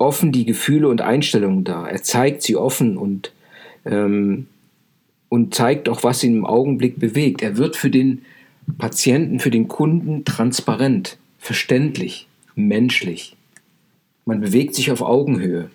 offen 0.00 0.32
die 0.32 0.44
Gefühle 0.44 0.88
und 0.88 1.00
Einstellungen 1.00 1.64
dar. 1.64 1.90
Er 1.90 2.02
zeigt 2.02 2.42
sie 2.42 2.56
offen 2.56 2.96
und, 2.96 3.32
ähm, 3.84 4.46
und 5.28 5.54
zeigt 5.54 5.88
auch, 5.88 6.02
was 6.02 6.22
ihn 6.24 6.38
im 6.38 6.46
Augenblick 6.46 6.98
bewegt. 6.98 7.42
Er 7.42 7.56
wird 7.56 7.76
für 7.76 7.90
den 7.90 8.22
Patienten, 8.78 9.40
für 9.40 9.50
den 9.50 9.68
Kunden 9.68 10.24
transparent, 10.24 11.18
verständlich, 11.38 12.26
menschlich. 12.54 13.36
Man 14.24 14.40
bewegt 14.40 14.74
sich 14.74 14.90
auf 14.90 15.00
Augenhöhe 15.00 15.70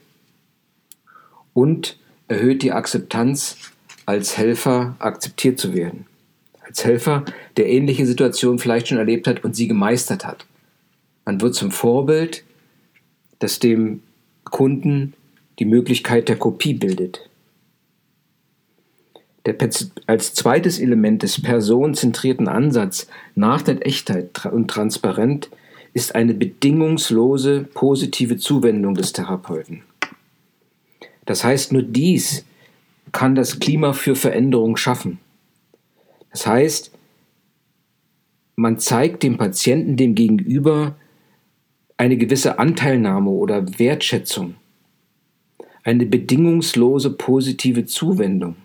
und 1.53 1.97
erhöht 2.27 2.61
die 2.61 2.71
Akzeptanz, 2.71 3.57
als 4.05 4.37
Helfer 4.37 4.95
akzeptiert 4.99 5.59
zu 5.59 5.73
werden 5.73 6.05
als 6.73 6.85
Helfer, 6.85 7.23
der 7.57 7.69
ähnliche 7.69 8.07
Situationen 8.07 8.57
vielleicht 8.57 8.87
schon 8.87 8.97
erlebt 8.97 9.27
hat 9.27 9.43
und 9.43 9.55
sie 9.55 9.67
gemeistert 9.67 10.25
hat. 10.25 10.45
Man 11.23 11.39
wird 11.39 11.53
zum 11.53 11.69
Vorbild, 11.69 12.43
das 13.37 13.59
dem 13.59 14.01
Kunden 14.45 15.13
die 15.59 15.65
Möglichkeit 15.65 16.29
der 16.29 16.37
Kopie 16.37 16.73
bildet. 16.73 17.29
Der, 19.45 19.55
als 20.07 20.33
zweites 20.33 20.79
Element 20.79 21.23
des 21.23 21.41
personenzentrierten 21.41 22.47
Ansatz 22.47 23.07
nach 23.35 23.61
der 23.61 23.85
Echtheit 23.85 24.45
und 24.45 24.69
Transparenz 24.69 25.49
ist 25.93 26.15
eine 26.15 26.33
bedingungslose 26.33 27.67
positive 27.73 28.37
Zuwendung 28.37 28.95
des 28.95 29.13
Therapeuten. 29.13 29.83
Das 31.25 31.43
heißt, 31.43 31.71
nur 31.71 31.83
dies 31.83 32.45
kann 33.11 33.35
das 33.35 33.59
Klima 33.59 33.93
für 33.93 34.15
Veränderung 34.15 34.75
schaffen. 34.75 35.19
Das 36.31 36.47
heißt, 36.47 36.91
man 38.55 38.79
zeigt 38.79 39.23
dem 39.23 39.37
Patienten, 39.37 39.97
dem 39.97 40.15
Gegenüber, 40.15 40.95
eine 42.03 42.17
gewisse 42.17 42.59
Anteilnahme 42.59 43.29
oder 43.29 43.79
Wertschätzung, 43.79 44.55
eine 45.83 46.05
bedingungslose 46.05 47.11
positive 47.11 47.85
Zuwendung. 47.85 48.57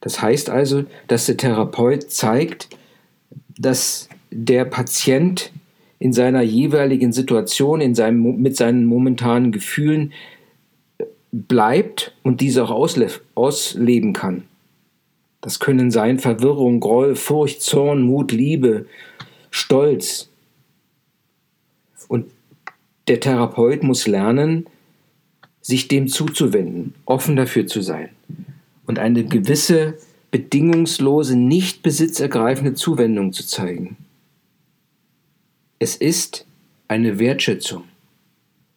Das 0.00 0.22
heißt 0.22 0.48
also, 0.48 0.84
dass 1.08 1.26
der 1.26 1.36
Therapeut 1.36 2.10
zeigt, 2.10 2.70
dass 3.58 4.08
der 4.30 4.64
Patient 4.64 5.52
in 5.98 6.14
seiner 6.14 6.40
jeweiligen 6.40 7.12
Situation, 7.12 7.82
in 7.82 7.94
seinem, 7.94 8.40
mit 8.40 8.56
seinen 8.56 8.86
momentanen 8.86 9.52
Gefühlen 9.52 10.14
bleibt 11.32 12.16
und 12.22 12.40
diese 12.40 12.64
auch 12.64 12.70
ausle 12.70 13.08
ausleben 13.34 14.14
kann. 14.14 14.44
Das 15.42 15.60
können 15.60 15.90
sein 15.90 16.18
Verwirrung, 16.18 16.80
Groll, 16.80 17.14
Furcht, 17.14 17.60
Zorn, 17.60 18.00
Mut, 18.00 18.32
Liebe, 18.32 18.86
Stolz. 19.50 20.29
Der 23.10 23.18
Therapeut 23.18 23.82
muss 23.82 24.06
lernen, 24.06 24.66
sich 25.60 25.88
dem 25.88 26.06
zuzuwenden, 26.06 26.94
offen 27.06 27.34
dafür 27.34 27.66
zu 27.66 27.80
sein 27.80 28.10
und 28.86 29.00
eine 29.00 29.24
gewisse 29.24 29.98
bedingungslose, 30.30 31.34
nicht 31.34 31.82
besitzergreifende 31.82 32.74
Zuwendung 32.74 33.32
zu 33.32 33.44
zeigen. 33.44 33.96
Es 35.80 35.96
ist 35.96 36.46
eine 36.86 37.18
Wertschätzung. 37.18 37.82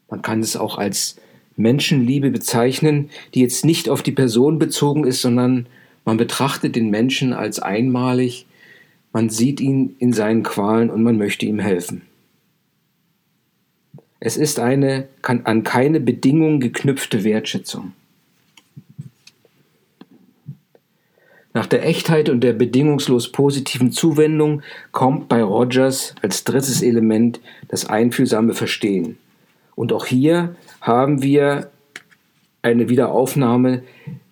Man 0.09 0.23
kann 0.23 0.39
es 0.39 0.57
auch 0.57 0.79
als 0.79 1.17
Menschenliebe 1.55 2.31
bezeichnen, 2.31 3.11
die 3.35 3.41
jetzt 3.41 3.63
nicht 3.63 3.87
auf 3.87 4.01
die 4.01 4.13
Person 4.13 4.57
bezogen 4.57 5.03
ist, 5.03 5.21
sondern 5.21 5.67
man 6.05 6.17
betrachtet 6.17 6.75
den 6.75 6.89
Menschen 6.89 7.33
als 7.33 7.59
einmalig, 7.59 8.47
man 9.11 9.29
sieht 9.29 9.61
ihn 9.61 9.95
in 9.99 10.11
seinen 10.11 10.41
Qualen 10.41 10.89
und 10.89 11.03
man 11.03 11.19
möchte 11.19 11.45
ihm 11.45 11.59
helfen. 11.59 12.01
Es 14.25 14.37
ist 14.37 14.57
eine 14.57 15.09
kann 15.21 15.41
an 15.43 15.63
keine 15.63 15.99
Bedingung 15.99 16.61
geknüpfte 16.61 17.25
Wertschätzung. 17.25 17.91
Nach 21.53 21.65
der 21.65 21.85
Echtheit 21.85 22.29
und 22.29 22.39
der 22.39 22.53
bedingungslos 22.53 23.33
positiven 23.33 23.91
Zuwendung 23.91 24.61
kommt 24.93 25.27
bei 25.27 25.43
Rogers 25.43 26.15
als 26.21 26.45
drittes 26.45 26.81
Element 26.81 27.41
das 27.67 27.85
einfühlsame 27.85 28.53
Verstehen. 28.53 29.17
Und 29.75 29.91
auch 29.91 30.05
hier 30.05 30.55
haben 30.79 31.21
wir 31.21 31.69
eine 32.61 32.87
Wiederaufnahme 32.87 33.83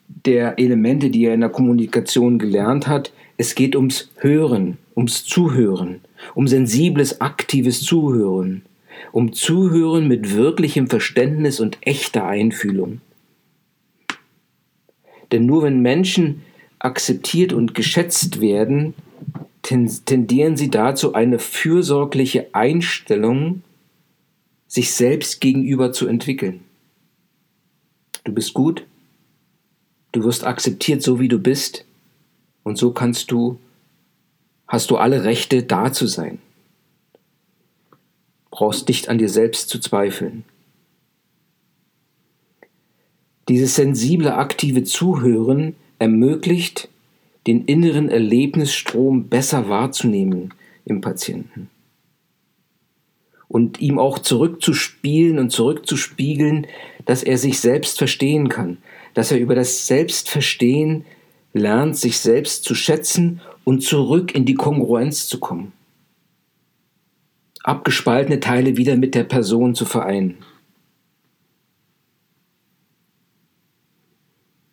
der 0.08 0.58
Elemente, 0.58 1.10
die 1.10 1.26
er 1.26 1.34
in 1.34 1.42
der 1.42 1.50
Kommunikation 1.50 2.40
gelernt 2.40 2.88
hat. 2.88 3.12
Es 3.36 3.56
geht 3.56 3.76
ums 3.76 4.10
Hören, 4.20 4.78
ums 4.96 5.26
Zuhören, 5.26 6.00
um 6.34 6.48
sensibles, 6.48 7.20
aktives 7.20 7.82
Zuhören, 7.82 8.62
um 9.12 9.34
Zuhören 9.34 10.08
mit 10.08 10.34
wirklichem 10.36 10.88
Verständnis 10.88 11.60
und 11.60 11.78
echter 11.82 12.26
Einfühlung. 12.26 13.02
Denn 15.32 15.46
nur 15.46 15.64
wenn 15.64 15.82
Menschen 15.82 16.44
akzeptiert 16.80 17.54
und 17.54 17.74
geschätzt 17.74 18.42
werden, 18.42 18.94
tendieren 19.62 20.58
sie 20.58 20.70
dazu, 20.70 21.14
eine 21.14 21.40
fürsorgliche 21.40 22.48
Einstellung 22.54 23.64
sich 24.68 24.92
selbst 24.92 25.42
gegenüber 25.42 25.92
zu 25.92 26.08
entwickeln. 26.08 26.62
Du 28.24 28.34
bist 28.34 28.54
gut, 28.54 28.86
du 30.12 30.24
wirst 30.24 30.46
akzeptiert, 30.46 31.02
so 31.02 31.20
wie 31.20 31.28
du 31.28 31.40
bist, 31.40 31.86
und 32.64 32.78
so 32.78 32.92
kannst 32.92 33.32
du, 33.32 33.60
hast 34.68 34.90
du 34.92 34.98
alle 34.98 35.24
Rechte, 35.24 35.64
da 35.64 35.92
zu 35.92 36.08
sein. 36.08 36.40
Brauchst 38.62 38.90
nicht 38.90 39.10
an 39.10 39.18
dir 39.18 39.28
selbst 39.28 39.70
zu 39.70 39.80
zweifeln. 39.80 40.44
Dieses 43.50 43.74
sensible, 43.74 44.36
aktive 44.36 44.84
Zuhören 44.84 45.76
ermöglicht, 45.98 46.88
den 47.48 47.66
inneren 47.66 48.08
Erlebnisstrom 48.08 49.30
besser 49.30 49.68
wahrzunehmen 49.68 50.54
im 50.86 51.02
Patienten. 51.02 51.72
Und 53.48 53.82
ihm 53.82 53.98
auch 53.98 54.20
zurückzuspielen 54.20 55.40
und 55.40 55.50
zurückzuspiegeln, 55.50 56.68
dass 57.06 57.24
er 57.24 57.40
sich 57.40 57.60
selbst 57.60 57.98
verstehen 57.98 58.48
kann, 58.48 58.78
dass 59.16 59.32
er 59.32 59.40
über 59.40 59.56
das 59.56 59.88
Selbstverstehen 59.88 61.06
lernt, 61.54 61.98
sich 61.98 62.20
selbst 62.20 62.64
zu 62.64 62.76
schätzen 62.76 63.42
und 63.64 63.82
zurück 63.82 64.36
in 64.36 64.46
die 64.46 64.54
Kongruenz 64.54 65.28
zu 65.28 65.40
kommen. 65.40 65.74
Abgespaltene 67.64 68.40
Teile 68.40 68.78
wieder 68.78 68.96
mit 68.98 69.14
der 69.14 69.24
Person 69.24 69.76
zu 69.76 69.86
vereinen. 69.86 70.38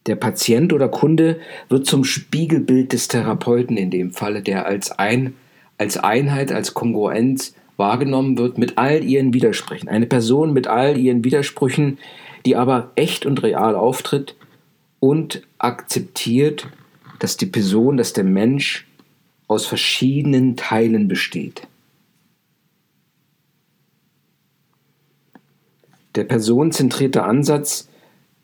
Der 0.06 0.16
Patient 0.16 0.72
oder 0.72 0.88
Kunde 0.88 1.38
wird 1.68 1.84
zum 1.84 2.02
Spiegelbild 2.02 2.94
des 2.94 3.08
Therapeuten 3.08 3.76
in 3.76 3.90
dem 3.90 4.12
Falle, 4.12 4.40
der 4.40 4.64
als, 4.64 4.90
ein, 4.90 5.34
als 5.76 5.98
Einheit, 5.98 6.50
als 6.50 6.72
Kongruenz 6.72 7.54
wahrgenommen 7.76 8.38
wird 8.38 8.56
mit 8.56 8.78
all 8.78 9.04
ihren 9.04 9.34
Widersprüchen. 9.34 9.88
Eine 9.88 10.06
Person 10.06 10.54
mit 10.54 10.66
all 10.66 10.96
ihren 10.96 11.24
Widersprüchen, 11.24 11.98
die 12.46 12.56
aber 12.56 12.90
echt 12.96 13.26
und 13.26 13.42
real 13.42 13.74
auftritt 13.74 14.34
und 14.98 15.42
akzeptiert, 15.58 16.68
dass 17.18 17.36
die 17.36 17.46
Person, 17.46 17.98
dass 17.98 18.14
der 18.14 18.24
Mensch 18.24 18.86
aus 19.46 19.66
verschiedenen 19.66 20.56
Teilen 20.56 21.06
besteht. 21.06 21.68
Der 26.14 26.24
personenzentrierte 26.24 27.24
Ansatz 27.24 27.88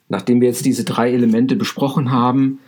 Nachdem 0.09 0.41
wir 0.41 0.49
jetzt 0.49 0.65
diese 0.65 0.85
drei 0.85 1.13
Elemente 1.13 1.57
besprochen 1.57 2.11
haben, 2.11 2.61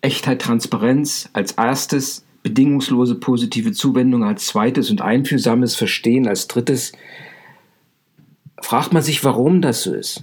Echtheit, 0.00 0.42
Transparenz 0.42 1.28
als 1.32 1.52
erstes, 1.52 2.24
bedingungslose 2.42 3.14
positive 3.16 3.72
Zuwendung 3.72 4.22
als 4.22 4.46
zweites 4.46 4.90
und 4.90 5.00
einfühlsames 5.00 5.76
Verstehen 5.76 6.28
als 6.28 6.46
drittes, 6.46 6.92
fragt 8.60 8.92
man 8.92 9.02
sich, 9.02 9.24
warum 9.24 9.62
das 9.62 9.82
so 9.82 9.94
ist. 9.94 10.22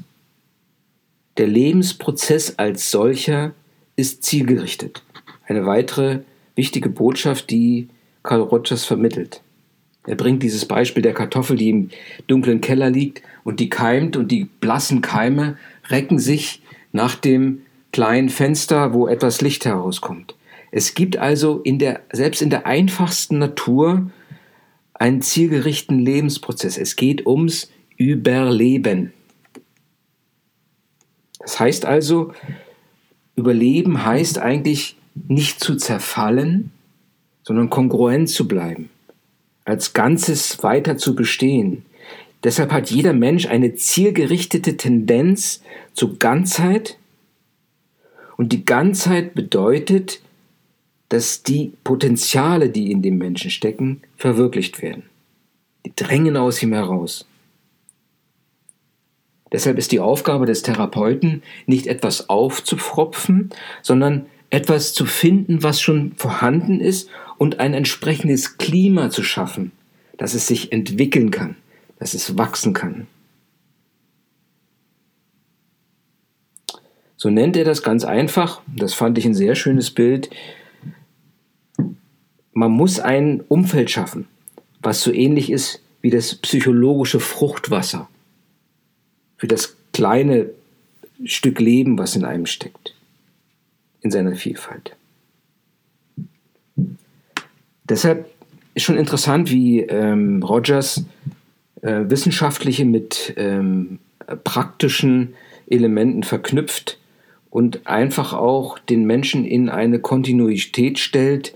Der 1.37 1.47
Lebensprozess 1.47 2.57
als 2.57 2.91
solcher 2.91 3.53
ist 3.95 4.23
zielgerichtet. 4.23 5.03
Eine 5.47 5.65
weitere 5.65 6.19
wichtige 6.55 6.89
Botschaft, 6.89 7.49
die 7.49 7.89
Carl 8.23 8.41
Rogers 8.41 8.85
vermittelt. 8.85 9.41
Er 10.05 10.15
bringt 10.15 10.41
dieses 10.41 10.65
Beispiel 10.65 11.03
der 11.03 11.13
Kartoffel, 11.13 11.57
die 11.57 11.69
im 11.69 11.89
dunklen 12.27 12.61
Keller 12.61 12.89
liegt 12.89 13.21
und 13.43 13.59
die 13.59 13.69
keimt 13.69 14.17
und 14.17 14.31
die 14.31 14.45
blassen 14.45 15.01
Keime 15.01 15.57
recken 15.89 16.17
sich 16.17 16.61
nach 16.91 17.15
dem 17.15 17.61
kleinen 17.91 18.29
Fenster, 18.29 18.93
wo 18.93 19.07
etwas 19.07 19.41
Licht 19.41 19.65
herauskommt. 19.65 20.35
Es 20.71 20.95
gibt 20.95 21.17
also 21.17 21.59
in 21.59 21.77
der, 21.77 22.01
selbst 22.11 22.41
in 22.41 22.49
der 22.49 22.65
einfachsten 22.65 23.37
Natur 23.37 24.09
einen 24.93 25.21
zielgerichteten 25.21 25.99
Lebensprozess. 25.99 26.77
Es 26.77 26.95
geht 26.95 27.25
ums 27.25 27.71
Überleben. 27.97 29.13
Das 31.39 31.59
heißt 31.59 31.85
also, 31.85 32.33
Überleben 33.35 34.05
heißt 34.05 34.37
eigentlich 34.39 34.95
nicht 35.15 35.59
zu 35.59 35.75
zerfallen, 35.75 36.71
sondern 37.43 37.69
kongruent 37.69 38.29
zu 38.29 38.47
bleiben, 38.47 38.89
als 39.65 39.93
Ganzes 39.93 40.63
weiter 40.63 40.97
zu 40.97 41.15
bestehen, 41.15 41.85
Deshalb 42.43 42.71
hat 42.71 42.89
jeder 42.89 43.13
Mensch 43.13 43.45
eine 43.47 43.75
zielgerichtete 43.75 44.77
Tendenz 44.77 45.61
zur 45.93 46.17
Ganzheit. 46.17 46.97
Und 48.35 48.51
die 48.51 48.65
Ganzheit 48.65 49.35
bedeutet, 49.35 50.21
dass 51.09 51.43
die 51.43 51.73
Potenziale, 51.83 52.69
die 52.69 52.91
in 52.91 53.01
dem 53.01 53.17
Menschen 53.17 53.51
stecken, 53.51 54.01
verwirklicht 54.15 54.81
werden. 54.81 55.03
Die 55.85 55.93
drängen 55.95 56.37
aus 56.37 56.63
ihm 56.63 56.73
heraus. 56.73 57.27
Deshalb 59.51 59.77
ist 59.77 59.91
die 59.91 59.99
Aufgabe 59.99 60.45
des 60.45 60.63
Therapeuten 60.63 61.43
nicht 61.65 61.85
etwas 61.85 62.29
aufzupfropfen, 62.29 63.49
sondern 63.81 64.25
etwas 64.49 64.93
zu 64.93 65.05
finden, 65.05 65.61
was 65.61 65.81
schon 65.81 66.13
vorhanden 66.15 66.79
ist 66.79 67.09
und 67.41 67.59
ein 67.59 67.73
entsprechendes 67.73 68.59
Klima 68.59 69.09
zu 69.09 69.23
schaffen, 69.23 69.71
dass 70.17 70.35
es 70.35 70.45
sich 70.45 70.71
entwickeln 70.71 71.31
kann 71.31 71.55
dass 72.01 72.15
es 72.15 72.35
wachsen 72.35 72.73
kann. 72.73 73.05
So 77.15 77.29
nennt 77.29 77.55
er 77.55 77.63
das 77.63 77.83
ganz 77.83 78.03
einfach, 78.03 78.63
das 78.75 78.95
fand 78.95 79.19
ich 79.19 79.25
ein 79.25 79.35
sehr 79.35 79.53
schönes 79.53 79.91
Bild. 79.91 80.31
Man 82.53 82.71
muss 82.71 82.99
ein 82.99 83.41
Umfeld 83.41 83.91
schaffen, 83.91 84.27
was 84.81 85.03
so 85.03 85.13
ähnlich 85.13 85.51
ist 85.51 85.83
wie 86.01 86.09
das 86.09 86.33
psychologische 86.33 87.19
Fruchtwasser 87.19 88.09
für 89.37 89.47
das 89.47 89.77
kleine 89.93 90.49
Stück 91.23 91.59
Leben, 91.59 91.99
was 91.99 92.15
in 92.15 92.25
einem 92.25 92.47
steckt, 92.47 92.95
in 94.01 94.09
seiner 94.09 94.33
Vielfalt. 94.33 94.95
Deshalb 97.91 98.31
ist 98.73 98.83
schon 98.83 98.95
interessant, 98.95 99.51
wie 99.51 99.81
ähm, 99.81 100.41
Rogers 100.43 101.03
äh, 101.81 102.05
wissenschaftliche 102.05 102.85
mit 102.85 103.33
ähm, 103.35 103.99
praktischen 104.45 105.33
Elementen 105.69 106.23
verknüpft 106.23 106.97
und 107.49 107.85
einfach 107.87 108.31
auch 108.31 108.79
den 108.79 109.03
Menschen 109.03 109.43
in 109.43 109.67
eine 109.67 109.99
Kontinuität 109.99 110.99
stellt, 110.99 111.53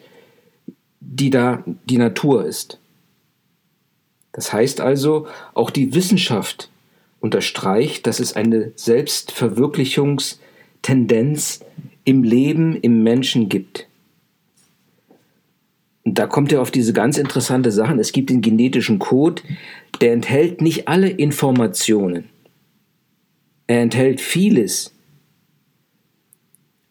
die 0.99 1.29
da 1.29 1.63
die 1.89 1.97
Natur 1.97 2.45
ist. 2.45 2.81
Das 4.33 4.51
heißt 4.51 4.81
also, 4.81 5.27
auch 5.53 5.69
die 5.69 5.95
Wissenschaft 5.95 6.69
unterstreicht, 7.21 8.07
dass 8.07 8.19
es 8.19 8.35
eine 8.35 8.73
Selbstverwirklichungstendenz 8.75 11.61
im 12.03 12.23
Leben, 12.23 12.75
im 12.75 13.03
Menschen 13.03 13.47
gibt. 13.47 13.87
Und 16.05 16.19
da 16.19 16.27
kommt 16.27 16.51
er 16.51 16.61
auf 16.61 16.71
diese 16.71 16.93
ganz 16.93 17.17
interessante 17.17 17.71
Sachen. 17.71 17.99
Es 17.99 18.11
gibt 18.11 18.29
den 18.29 18.41
genetischen 18.41 18.99
Code, 18.99 19.41
der 20.01 20.13
enthält 20.13 20.61
nicht 20.61 20.87
alle 20.87 21.09
Informationen. 21.09 22.29
Er 23.67 23.81
enthält 23.81 24.21
vieles. 24.21 24.93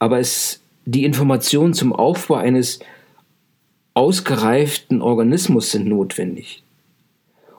Aber 0.01 0.19
es, 0.19 0.61
die 0.85 1.05
Informationen 1.05 1.75
zum 1.75 1.93
Aufbau 1.93 2.35
eines 2.35 2.81
ausgereiften 3.95 5.01
Organismus 5.01 5.71
sind 5.71 5.87
notwendig. 5.87 6.65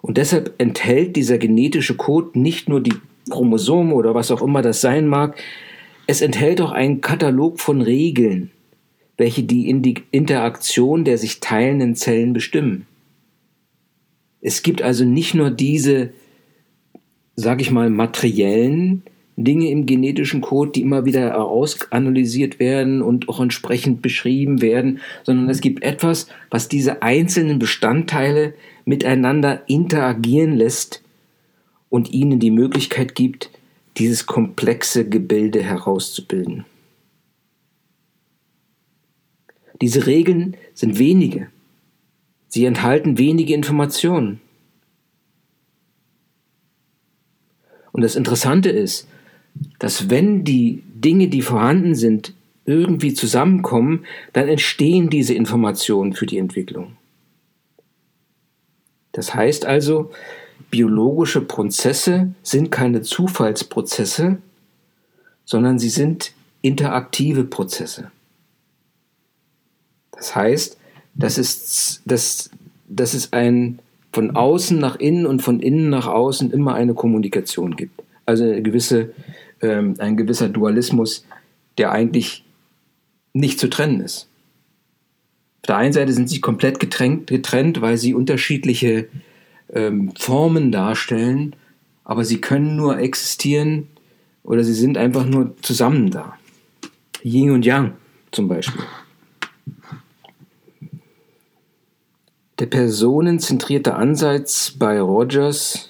Und 0.01 0.17
deshalb 0.17 0.53
enthält 0.57 1.15
dieser 1.15 1.37
genetische 1.37 1.95
Code 1.95 2.37
nicht 2.37 2.67
nur 2.67 2.81
die 2.81 2.93
Chromosome 3.29 3.95
oder 3.95 4.13
was 4.13 4.29
auch 4.29 4.41
immer 4.41 4.61
das 4.61 4.81
sein 4.81 5.07
mag, 5.07 5.41
es 6.05 6.21
enthält 6.21 6.61
auch 6.61 6.71
einen 6.71 7.01
Katalog 7.01 7.59
von 7.59 7.81
Regeln, 7.81 8.51
welche 9.17 9.43
die 9.43 9.69
Interaktion 10.11 11.05
der 11.05 11.17
sich 11.17 11.39
teilenden 11.39 11.95
Zellen 11.95 12.33
bestimmen. 12.33 12.85
Es 14.41 14.61
gibt 14.61 14.81
also 14.81 15.05
nicht 15.05 15.33
nur 15.33 15.49
diese, 15.49 16.11
sag 17.35 17.61
ich 17.61 17.71
mal, 17.71 17.89
materiellen 17.89 19.03
Dinge 19.37 19.69
im 19.69 19.85
genetischen 19.85 20.41
Code, 20.41 20.71
die 20.71 20.81
immer 20.81 21.05
wieder 21.05 21.37
ausanalysiert 21.37 22.59
werden 22.59 23.01
und 23.01 23.27
auch 23.27 23.41
entsprechend 23.41 24.01
beschrieben 24.01 24.61
werden, 24.61 24.99
sondern 25.23 25.49
es 25.49 25.61
gibt 25.61 25.83
etwas, 25.83 26.27
was 26.49 26.69
diese 26.69 27.01
einzelnen 27.01 27.59
Bestandteile 27.59 28.53
miteinander 28.85 29.63
interagieren 29.67 30.55
lässt 30.55 31.01
und 31.89 32.11
ihnen 32.11 32.39
die 32.39 32.51
Möglichkeit 32.51 33.15
gibt, 33.15 33.49
dieses 33.97 34.25
komplexe 34.25 35.07
Gebilde 35.07 35.61
herauszubilden. 35.61 36.65
Diese 39.81 40.07
Regeln 40.07 40.55
sind 40.73 40.99
wenige. 40.99 41.47
Sie 42.47 42.65
enthalten 42.65 43.17
wenige 43.17 43.53
Informationen. 43.53 44.39
Und 47.91 48.01
das 48.01 48.15
Interessante 48.15 48.69
ist, 48.69 49.07
dass 49.79 50.09
wenn 50.09 50.43
die 50.43 50.83
Dinge, 50.93 51.27
die 51.27 51.41
vorhanden 51.41 51.95
sind, 51.95 52.33
irgendwie 52.65 53.13
zusammenkommen, 53.13 54.05
dann 54.33 54.47
entstehen 54.47 55.09
diese 55.09 55.33
Informationen 55.33 56.13
für 56.13 56.25
die 56.25 56.37
Entwicklung. 56.37 56.97
Das 59.11 59.33
heißt 59.33 59.65
also, 59.65 60.11
biologische 60.71 61.41
Prozesse 61.41 62.33
sind 62.43 62.71
keine 62.71 63.01
Zufallsprozesse, 63.01 64.39
sondern 65.45 65.79
sie 65.79 65.89
sind 65.89 66.33
interaktive 66.61 67.45
Prozesse. 67.45 68.11
Das 70.25 70.35
heißt, 70.35 70.77
das 71.13 71.37
ist, 71.37 72.01
das, 72.05 72.49
das 72.87 73.13
ist 73.13 73.33
ein 73.33 73.79
von 74.11 74.35
außen 74.35 74.79
nach 74.79 74.95
innen 74.95 75.25
und 75.25 75.41
von 75.41 75.59
innen 75.59 75.89
nach 75.89 76.07
außen 76.07 76.51
immer 76.51 76.73
eine 76.73 76.95
Kommunikation 76.95 77.75
gibt. 77.75 78.01
Also 78.25 78.43
eine 78.43 78.63
gewisse 78.63 79.11
ähm, 79.61 79.95
ein 79.99 80.17
gewisser 80.17 80.49
Dualismus, 80.49 81.25
der 81.77 81.91
eigentlich 81.91 82.43
nicht 83.33 83.59
zu 83.59 83.69
trennen 83.69 84.01
ist. 84.01 84.27
Auf 85.61 85.67
der 85.67 85.77
einen 85.77 85.93
Seite 85.93 86.13
sind 86.13 86.29
sie 86.29 86.41
komplett 86.41 86.79
getrennt, 86.79 87.27
getrennt 87.27 87.81
weil 87.81 87.97
sie 87.97 88.13
unterschiedliche 88.13 89.07
ähm, 89.73 90.11
Formen 90.17 90.71
darstellen, 90.71 91.55
aber 92.03 92.23
sie 92.23 92.39
können 92.39 92.75
nur 92.75 92.97
existieren 92.99 93.87
oder 94.43 94.63
sie 94.63 94.73
sind 94.73 94.97
einfach 94.97 95.25
nur 95.25 95.55
zusammen 95.61 96.11
da. 96.11 96.37
Yin 97.23 97.51
und 97.51 97.65
Yang 97.65 97.93
zum 98.31 98.47
Beispiel. 98.47 98.81
Der 102.59 102.67
personenzentrierte 102.67 103.95
Ansatz 103.95 104.71
bei 104.77 105.01
Rogers 105.01 105.89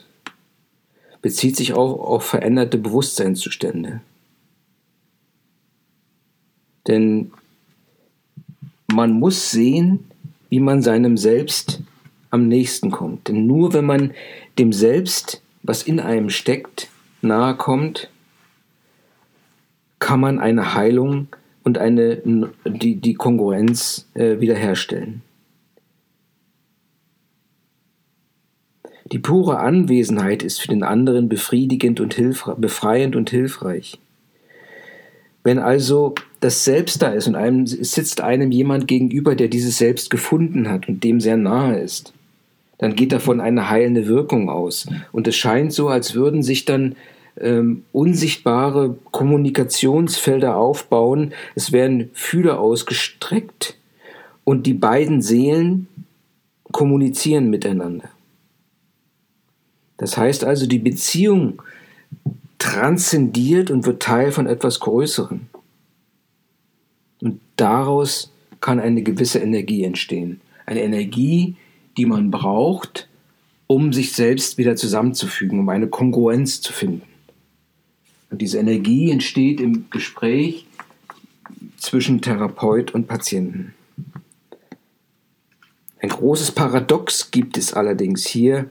bezieht 1.21 1.55
sich 1.55 1.73
auch 1.73 1.99
auf 1.99 2.23
veränderte 2.23 2.79
Bewusstseinszustände. 2.79 4.01
Denn 6.87 7.31
man 8.91 9.11
muss 9.11 9.51
sehen, 9.51 10.05
wie 10.49 10.59
man 10.59 10.81
seinem 10.81 11.17
Selbst 11.17 11.81
am 12.31 12.47
nächsten 12.47 12.91
kommt. 12.91 13.27
Denn 13.27 13.45
nur 13.45 13.73
wenn 13.73 13.85
man 13.85 14.13
dem 14.57 14.73
Selbst, 14.73 15.41
was 15.63 15.83
in 15.83 15.99
einem 15.99 16.29
steckt, 16.29 16.89
nahe 17.21 17.55
kommt, 17.55 18.09
kann 19.99 20.19
man 20.19 20.39
eine 20.39 20.75
Heilung 20.75 21.27
und 21.63 21.77
eine, 21.77 22.21
die, 22.65 22.95
die 22.95 23.13
Kongruenz 23.15 24.07
äh, 24.13 24.39
wiederherstellen. 24.39 25.21
Die 29.11 29.19
pure 29.19 29.59
Anwesenheit 29.59 30.41
ist 30.41 30.61
für 30.61 30.69
den 30.69 30.83
anderen 30.83 31.29
befriedigend 31.29 31.99
und 31.99 32.15
befreiend 32.57 33.15
und 33.15 33.29
hilfreich. 33.29 33.99
Wenn 35.43 35.59
also 35.59 36.15
das 36.39 36.65
Selbst 36.65 37.03
da 37.03 37.09
ist 37.09 37.27
und 37.27 37.35
einem 37.35 37.67
sitzt 37.67 38.21
einem 38.21 38.51
jemand 38.51 38.87
gegenüber, 38.87 39.35
der 39.35 39.47
dieses 39.47 39.77
Selbst 39.77 40.09
gefunden 40.09 40.69
hat 40.69 40.87
und 40.87 41.03
dem 41.03 41.19
sehr 41.19 41.37
nahe 41.37 41.79
ist, 41.79 42.13
dann 42.79 42.95
geht 42.95 43.11
davon 43.11 43.39
eine 43.39 43.69
heilende 43.69 44.07
Wirkung 44.07 44.49
aus. 44.49 44.87
Und 45.11 45.27
es 45.27 45.35
scheint 45.35 45.71
so, 45.71 45.87
als 45.87 46.15
würden 46.15 46.41
sich 46.41 46.65
dann 46.65 46.95
ähm, 47.39 47.83
unsichtbare 47.91 48.97
Kommunikationsfelder 49.11 50.57
aufbauen. 50.57 51.33
Es 51.53 51.71
werden 51.71 52.09
Fühler 52.13 52.59
ausgestreckt 52.59 53.77
und 54.43 54.65
die 54.65 54.73
beiden 54.73 55.21
Seelen 55.21 55.87
kommunizieren 56.71 57.49
miteinander. 57.51 58.09
Das 59.97 60.17
heißt 60.17 60.43
also, 60.43 60.67
die 60.67 60.79
Beziehung 60.79 61.61
transzendiert 62.57 63.71
und 63.71 63.85
wird 63.85 64.01
Teil 64.01 64.31
von 64.31 64.47
etwas 64.47 64.79
Größerem. 64.79 65.41
Und 67.21 67.41
daraus 67.55 68.31
kann 68.59 68.79
eine 68.79 69.03
gewisse 69.03 69.39
Energie 69.39 69.83
entstehen. 69.83 70.41
Eine 70.65 70.81
Energie, 70.81 71.55
die 71.97 72.05
man 72.05 72.31
braucht, 72.31 73.07
um 73.67 73.93
sich 73.93 74.13
selbst 74.13 74.57
wieder 74.57 74.75
zusammenzufügen, 74.75 75.59
um 75.59 75.69
eine 75.69 75.87
Kongruenz 75.87 76.61
zu 76.61 76.73
finden. 76.73 77.03
Und 78.29 78.41
diese 78.41 78.59
Energie 78.59 79.11
entsteht 79.11 79.59
im 79.61 79.85
Gespräch 79.89 80.65
zwischen 81.77 82.21
Therapeut 82.21 82.93
und 82.93 83.07
Patienten. 83.07 83.73
Ein 86.01 86.09
großes 86.09 86.51
Paradox 86.51 87.31
gibt 87.31 87.57
es 87.57 87.73
allerdings 87.73 88.25
hier, 88.25 88.69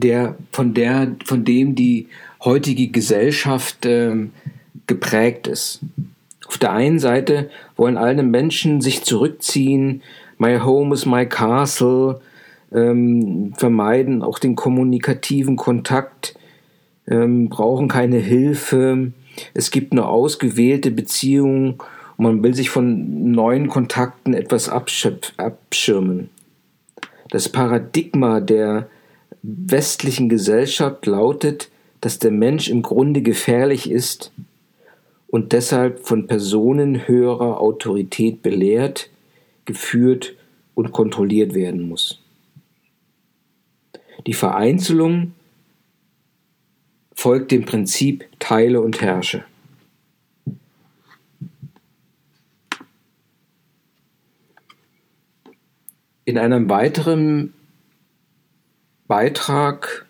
der, 0.00 0.36
von, 0.52 0.74
der, 0.74 1.16
von 1.24 1.44
dem 1.44 1.74
die 1.74 2.08
heutige 2.42 2.88
Gesellschaft 2.88 3.84
ähm, 3.84 4.32
geprägt 4.86 5.46
ist. 5.46 5.80
Auf 6.46 6.58
der 6.58 6.72
einen 6.72 6.98
Seite 6.98 7.50
wollen 7.76 7.96
alle 7.96 8.22
Menschen 8.22 8.80
sich 8.80 9.04
zurückziehen, 9.04 10.02
my 10.38 10.58
home 10.58 10.94
is 10.94 11.04
my 11.04 11.26
castle, 11.26 12.20
ähm, 12.72 13.52
vermeiden 13.56 14.22
auch 14.22 14.38
den 14.38 14.56
kommunikativen 14.56 15.56
Kontakt, 15.56 16.34
ähm, 17.06 17.48
brauchen 17.48 17.88
keine 17.88 18.18
Hilfe, 18.18 19.12
es 19.54 19.70
gibt 19.70 19.94
nur 19.94 20.08
ausgewählte 20.08 20.90
Beziehungen 20.90 21.78
und 22.16 22.24
man 22.24 22.42
will 22.42 22.54
sich 22.54 22.70
von 22.70 23.30
neuen 23.32 23.68
Kontakten 23.68 24.34
etwas 24.34 24.68
abschirmen. 24.68 26.30
Das 27.30 27.48
Paradigma 27.48 28.40
der 28.40 28.88
westlichen 29.42 30.28
Gesellschaft 30.28 31.06
lautet, 31.06 31.70
dass 32.00 32.18
der 32.18 32.30
Mensch 32.30 32.68
im 32.68 32.82
Grunde 32.82 33.22
gefährlich 33.22 33.90
ist 33.90 34.32
und 35.28 35.52
deshalb 35.52 36.06
von 36.06 36.26
Personen 36.26 37.06
höherer 37.06 37.60
Autorität 37.60 38.42
belehrt, 38.42 39.10
geführt 39.64 40.34
und 40.74 40.92
kontrolliert 40.92 41.54
werden 41.54 41.88
muss. 41.88 42.22
Die 44.26 44.34
Vereinzelung 44.34 45.32
folgt 47.14 47.50
dem 47.50 47.64
Prinzip 47.64 48.24
Teile 48.38 48.80
und 48.80 49.00
Herrsche. 49.00 49.44
In 56.24 56.38
einem 56.38 56.68
weiteren 56.68 57.54
Beitrag 59.08 60.06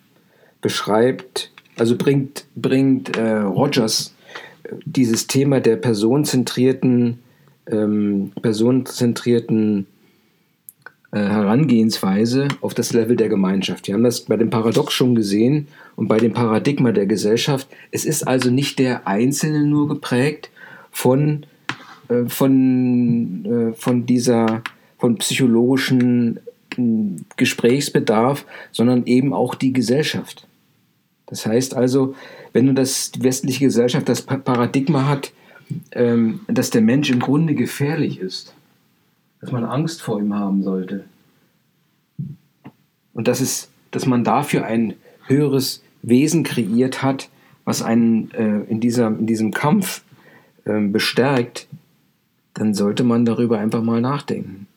beschreibt, 0.61 1.51
also 1.77 1.97
bringt, 1.97 2.45
bringt 2.55 3.17
äh, 3.17 3.37
Rogers 3.37 4.13
äh, 4.63 4.75
dieses 4.85 5.27
Thema 5.27 5.61
der 5.61 5.77
personenzentrierten, 5.77 7.19
ähm, 7.67 8.31
personenzentrierten 8.41 9.87
äh, 11.11 11.17
Herangehensweise 11.17 12.49
auf 12.61 12.73
das 12.73 12.93
Level 12.93 13.15
der 13.15 13.29
Gemeinschaft. 13.29 13.87
Wir 13.87 13.95
haben 13.95 14.03
das 14.03 14.21
bei 14.21 14.37
dem 14.37 14.49
Paradox 14.49 14.93
schon 14.93 15.15
gesehen 15.15 15.67
und 15.95 16.07
bei 16.07 16.17
dem 16.17 16.33
Paradigma 16.33 16.91
der 16.91 17.07
Gesellschaft. 17.07 17.67
Es 17.91 18.05
ist 18.05 18.27
also 18.27 18.51
nicht 18.51 18.77
der 18.77 19.07
Einzelne 19.07 19.63
nur 19.63 19.87
geprägt 19.87 20.51
von, 20.91 21.45
äh, 22.09 22.25
von, 22.27 23.45
äh, 23.45 23.73
von 23.73 24.05
dieser 24.05 24.61
von 24.99 25.17
psychologischen 25.17 26.41
Gesprächsbedarf, 27.37 28.45
sondern 28.71 29.05
eben 29.05 29.33
auch 29.33 29.55
die 29.55 29.73
Gesellschaft. 29.73 30.47
Das 31.27 31.45
heißt 31.45 31.75
also, 31.75 32.15
wenn 32.53 32.65
du 32.65 32.73
das, 32.73 33.11
die 33.11 33.23
westliche 33.23 33.65
Gesellschaft 33.65 34.09
das 34.09 34.21
Paradigma 34.23 35.07
hat, 35.07 35.31
ähm, 35.91 36.41
dass 36.47 36.71
der 36.71 36.81
Mensch 36.81 37.09
im 37.11 37.19
Grunde 37.19 37.53
gefährlich 37.53 38.19
ist, 38.19 38.53
dass 39.39 39.51
man 39.51 39.63
Angst 39.63 40.01
vor 40.01 40.19
ihm 40.19 40.33
haben 40.33 40.63
sollte 40.63 41.05
und 43.13 43.27
dass, 43.27 43.39
es, 43.39 43.69
dass 43.91 44.05
man 44.05 44.23
dafür 44.23 44.65
ein 44.65 44.95
höheres 45.27 45.83
Wesen 46.01 46.43
kreiert 46.43 47.03
hat, 47.03 47.29
was 47.65 47.83
einen 47.83 48.31
äh, 48.31 48.61
in, 48.71 48.79
dieser, 48.79 49.07
in 49.07 49.27
diesem 49.27 49.51
Kampf 49.51 50.01
äh, 50.65 50.79
bestärkt, 50.79 51.67
dann 52.55 52.73
sollte 52.73 53.03
man 53.03 53.25
darüber 53.25 53.59
einfach 53.59 53.83
mal 53.83 54.01
nachdenken 54.01 54.67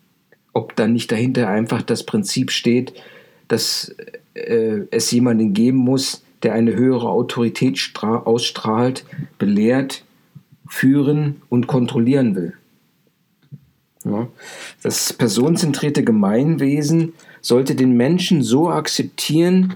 ob 0.52 0.76
dann 0.76 0.92
nicht 0.92 1.10
dahinter 1.10 1.48
einfach 1.48 1.82
das 1.82 2.04
Prinzip 2.04 2.50
steht, 2.50 2.94
dass 3.48 3.94
äh, 4.34 4.80
es 4.90 5.10
jemanden 5.10 5.54
geben 5.54 5.78
muss, 5.78 6.22
der 6.42 6.54
eine 6.54 6.74
höhere 6.74 7.08
Autorität 7.08 7.78
ausstrahlt, 8.02 9.04
belehrt, 9.38 10.04
führen 10.68 11.42
und 11.48 11.66
kontrollieren 11.66 12.34
will. 12.34 12.54
Ja. 14.04 14.28
Das 14.82 15.12
personenzentrierte 15.12 16.02
Gemeinwesen 16.02 17.12
sollte 17.40 17.74
den 17.74 17.92
Menschen 17.96 18.42
so 18.42 18.68
akzeptieren, 18.70 19.74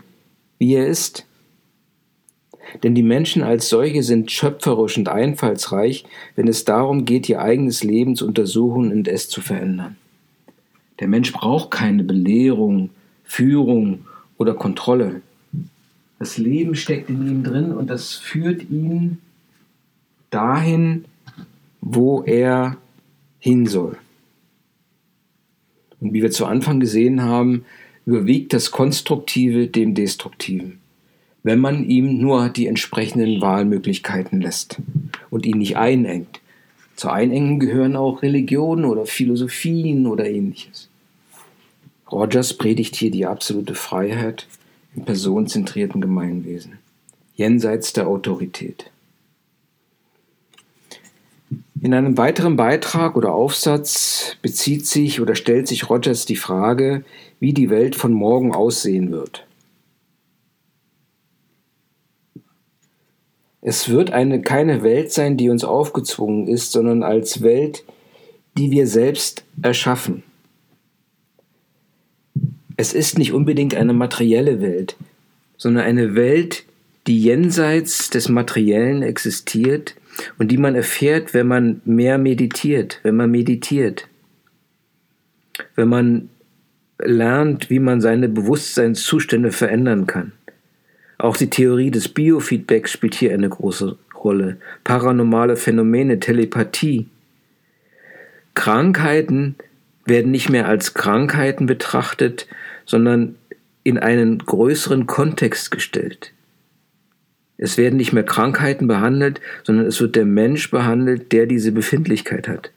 wie 0.58 0.74
er 0.74 0.86
ist. 0.86 1.26
Denn 2.82 2.94
die 2.94 3.02
Menschen 3.02 3.42
als 3.42 3.68
solche 3.68 4.02
sind 4.02 4.32
schöpferisch 4.32 4.98
und 4.98 5.08
einfallsreich, 5.08 6.04
wenn 6.34 6.48
es 6.48 6.64
darum 6.64 7.04
geht, 7.04 7.28
ihr 7.28 7.40
eigenes 7.40 7.84
Leben 7.84 8.16
zu 8.16 8.26
untersuchen 8.26 8.90
und 8.90 9.06
es 9.06 9.28
zu 9.28 9.40
verändern. 9.40 9.96
Der 11.00 11.08
Mensch 11.08 11.32
braucht 11.32 11.70
keine 11.70 12.04
Belehrung, 12.04 12.90
Führung 13.24 14.04
oder 14.38 14.54
Kontrolle. 14.54 15.22
Das 16.18 16.38
Leben 16.38 16.74
steckt 16.74 17.10
in 17.10 17.26
ihm 17.26 17.44
drin 17.44 17.72
und 17.72 17.90
das 17.90 18.14
führt 18.14 18.70
ihn 18.70 19.18
dahin, 20.30 21.04
wo 21.80 22.22
er 22.22 22.78
hin 23.38 23.66
soll. 23.66 23.96
Und 26.00 26.12
wie 26.12 26.22
wir 26.22 26.30
zu 26.30 26.46
Anfang 26.46 26.80
gesehen 26.80 27.22
haben, 27.22 27.64
überwiegt 28.06 28.52
das 28.52 28.70
Konstruktive 28.70 29.66
dem 29.66 29.94
Destruktiven, 29.94 30.78
wenn 31.42 31.58
man 31.58 31.84
ihm 31.84 32.18
nur 32.18 32.48
die 32.48 32.66
entsprechenden 32.66 33.40
Wahlmöglichkeiten 33.40 34.40
lässt 34.40 34.80
und 35.30 35.44
ihn 35.44 35.58
nicht 35.58 35.76
einengt. 35.76 36.40
Zur 36.96 37.12
Einengung 37.12 37.58
gehören 37.58 37.94
auch 37.94 38.22
Religionen 38.22 38.86
oder 38.86 39.04
Philosophien 39.04 40.06
oder 40.06 40.26
ähnliches. 40.26 40.88
Rogers 42.10 42.54
predigt 42.54 42.96
hier 42.96 43.10
die 43.10 43.26
absolute 43.26 43.74
Freiheit 43.74 44.46
im 44.94 45.04
personenzentrierten 45.04 46.00
Gemeinwesen, 46.00 46.78
jenseits 47.34 47.92
der 47.92 48.06
Autorität. 48.06 48.90
In 51.82 51.92
einem 51.92 52.16
weiteren 52.16 52.56
Beitrag 52.56 53.16
oder 53.16 53.32
Aufsatz 53.32 54.36
bezieht 54.40 54.86
sich 54.86 55.20
oder 55.20 55.34
stellt 55.34 55.68
sich 55.68 55.90
Rogers 55.90 56.24
die 56.24 56.36
Frage, 56.36 57.04
wie 57.38 57.52
die 57.52 57.68
Welt 57.68 57.94
von 57.94 58.12
morgen 58.12 58.54
aussehen 58.54 59.10
wird. 59.10 59.46
Es 63.68 63.88
wird 63.88 64.12
eine, 64.12 64.42
keine 64.42 64.84
Welt 64.84 65.10
sein, 65.10 65.36
die 65.36 65.50
uns 65.50 65.64
aufgezwungen 65.64 66.46
ist, 66.46 66.70
sondern 66.70 67.02
als 67.02 67.42
Welt, 67.42 67.82
die 68.56 68.70
wir 68.70 68.86
selbst 68.86 69.42
erschaffen. 69.60 70.22
Es 72.76 72.92
ist 72.92 73.18
nicht 73.18 73.32
unbedingt 73.32 73.74
eine 73.74 73.92
materielle 73.92 74.60
Welt, 74.60 74.94
sondern 75.56 75.82
eine 75.82 76.14
Welt, 76.14 76.64
die 77.08 77.20
jenseits 77.20 78.08
des 78.08 78.28
Materiellen 78.28 79.02
existiert 79.02 79.96
und 80.38 80.52
die 80.52 80.58
man 80.58 80.76
erfährt, 80.76 81.34
wenn 81.34 81.48
man 81.48 81.80
mehr 81.84 82.18
meditiert, 82.18 83.00
wenn 83.02 83.16
man 83.16 83.32
meditiert, 83.32 84.06
wenn 85.74 85.88
man 85.88 86.28
lernt, 87.00 87.68
wie 87.68 87.80
man 87.80 88.00
seine 88.00 88.28
Bewusstseinszustände 88.28 89.50
verändern 89.50 90.06
kann. 90.06 90.30
Auch 91.18 91.36
die 91.36 91.50
Theorie 91.50 91.90
des 91.90 92.08
Biofeedbacks 92.08 92.92
spielt 92.92 93.14
hier 93.14 93.32
eine 93.32 93.48
große 93.48 93.96
Rolle. 94.22 94.58
Paranormale 94.84 95.56
Phänomene, 95.56 96.20
Telepathie. 96.20 97.08
Krankheiten 98.54 99.56
werden 100.04 100.30
nicht 100.30 100.50
mehr 100.50 100.68
als 100.68 100.94
Krankheiten 100.94 101.66
betrachtet, 101.66 102.46
sondern 102.84 103.36
in 103.82 103.98
einen 103.98 104.38
größeren 104.38 105.06
Kontext 105.06 105.70
gestellt. 105.70 106.32
Es 107.58 107.78
werden 107.78 107.96
nicht 107.96 108.12
mehr 108.12 108.24
Krankheiten 108.24 108.86
behandelt, 108.86 109.40
sondern 109.64 109.86
es 109.86 110.00
wird 110.00 110.16
der 110.16 110.26
Mensch 110.26 110.70
behandelt, 110.70 111.32
der 111.32 111.46
diese 111.46 111.72
Befindlichkeit 111.72 112.48
hat. 112.48 112.70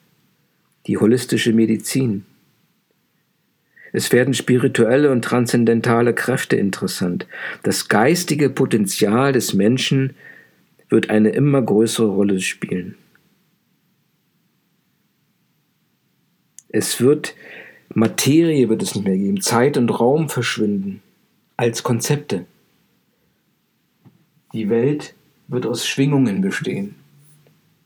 Die 0.88 0.98
holistische 0.98 1.52
Medizin. 1.52 2.26
Es 3.92 4.12
werden 4.12 4.34
spirituelle 4.34 5.12
und 5.12 5.24
transzendentale 5.24 6.14
Kräfte 6.14 6.56
interessant. 6.56 7.28
Das 7.64 7.88
geistige 7.88 8.50
Potenzial 8.50 9.34
des 9.34 9.54
Menschen 9.54 10.16
wird 10.90 11.10
eine 11.10 11.30
immer 11.30 11.62
größere 11.62 12.08
Rolle 12.08 12.40
spielen. 12.40 12.96
Es 16.70 17.02
wird 17.02 17.36
Materie 17.94 18.70
wird 18.70 18.84
es 18.84 18.94
nicht 18.94 19.06
mehr 19.06 19.18
geben, 19.18 19.42
Zeit 19.42 19.76
und 19.76 19.90
Raum 19.90 20.30
verschwinden 20.30 21.02
als 21.58 21.82
Konzepte. 21.82 22.46
Die 24.54 24.70
Welt 24.70 25.16
wird 25.48 25.66
aus 25.66 25.88
Schwingungen 25.88 26.42
bestehen, 26.42 26.96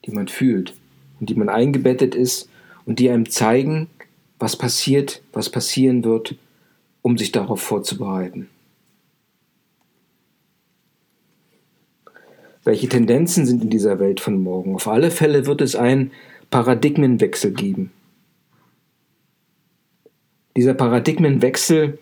die 0.05 0.11
man 0.11 0.27
fühlt 0.27 0.73
und 1.19 1.29
die 1.29 1.35
man 1.35 1.47
eingebettet 1.47 2.15
ist 2.15 2.49
und 2.85 2.99
die 2.99 3.09
einem 3.09 3.29
zeigen, 3.29 3.87
was 4.43 4.58
passiert, 4.58 5.21
was 5.32 5.49
passieren 5.49 6.03
wird, 6.03 6.36
um 7.01 7.17
sich 7.17 7.32
darauf 7.32 7.62
vorzubereiten. 7.62 8.49
Welche 12.65 12.89
Tendenzen 12.89 13.45
sind 13.45 13.63
in 13.63 13.69
dieser 13.69 13.99
Welt 13.99 14.19
von 14.19 14.43
morgen? 14.43 14.75
Auf 14.75 14.89
alle 14.89 15.12
Fälle 15.12 15.45
wird 15.45 15.62
es 15.62 15.77
einen 15.77 16.12
Paradigmenwechsel 16.49 17.51
geben. 17.53 17.91
Dieser 20.58 20.73
Paradigmenwechsel 20.73 21.97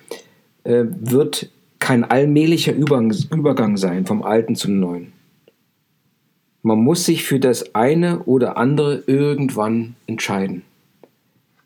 äh, 0.63 0.85
wird 0.87 1.51
kein 1.77 2.03
allmählicher 2.03 2.73
Übergang 2.73 3.77
sein 3.77 4.07
vom 4.07 4.23
Alten 4.23 4.55
zum 4.55 4.79
Neuen. 4.79 5.13
Man 6.63 6.79
muss 6.79 7.05
sich 7.05 7.23
für 7.23 7.39
das 7.39 7.75
eine 7.75 8.23
oder 8.23 8.57
andere 8.57 9.03
irgendwann 9.05 9.95
entscheiden. 10.07 10.63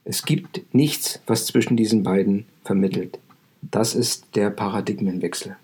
Es 0.05 0.23
gibt 0.23 0.73
nichts, 0.73 1.19
was 1.25 1.47
zwischen 1.47 1.75
diesen 1.75 2.03
beiden 2.03 2.45
vermittelt. 2.63 3.19
Das 3.61 3.95
ist 3.95 4.35
der 4.35 4.51
Paradigmenwechsel. 4.51 5.57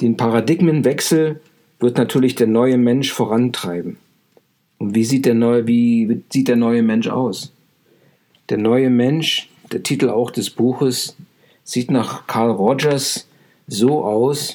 Den 0.00 0.16
Paradigmenwechsel 0.16 1.40
wird 1.78 1.96
natürlich 1.96 2.34
der 2.34 2.48
neue 2.48 2.78
Mensch 2.78 3.12
vorantreiben. 3.12 3.96
Und 4.78 4.94
wie 4.94 5.04
sieht 5.04 5.24
der 5.24 5.34
neue, 5.34 5.66
wie 5.66 6.22
sieht 6.32 6.48
der 6.48 6.56
neue 6.56 6.82
Mensch 6.82 7.08
aus? 7.08 7.52
Der 8.48 8.58
neue 8.58 8.90
Mensch 8.90 9.48
der 9.72 9.82
Titel 9.82 10.08
auch 10.08 10.30
des 10.30 10.50
Buches 10.50 11.16
sieht 11.64 11.90
nach 11.90 12.26
Carl 12.26 12.50
Rogers 12.50 13.28
so 13.66 14.04
aus, 14.04 14.54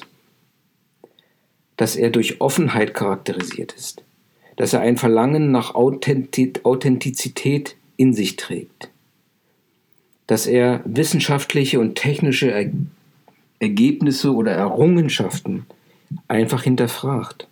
dass 1.76 1.96
er 1.96 2.10
durch 2.10 2.40
Offenheit 2.40 2.94
charakterisiert 2.94 3.72
ist, 3.72 4.02
dass 4.56 4.72
er 4.72 4.80
ein 4.80 4.96
Verlangen 4.96 5.50
nach 5.50 5.74
Authentizität 5.74 7.76
in 7.96 8.12
sich 8.12 8.36
trägt, 8.36 8.90
dass 10.26 10.46
er 10.46 10.82
wissenschaftliche 10.84 11.80
und 11.80 11.96
technische 11.96 12.50
er 12.50 12.70
Ergebnisse 13.60 14.34
oder 14.34 14.52
Errungenschaften 14.52 15.66
einfach 16.28 16.62
hinterfragt. 16.62 17.48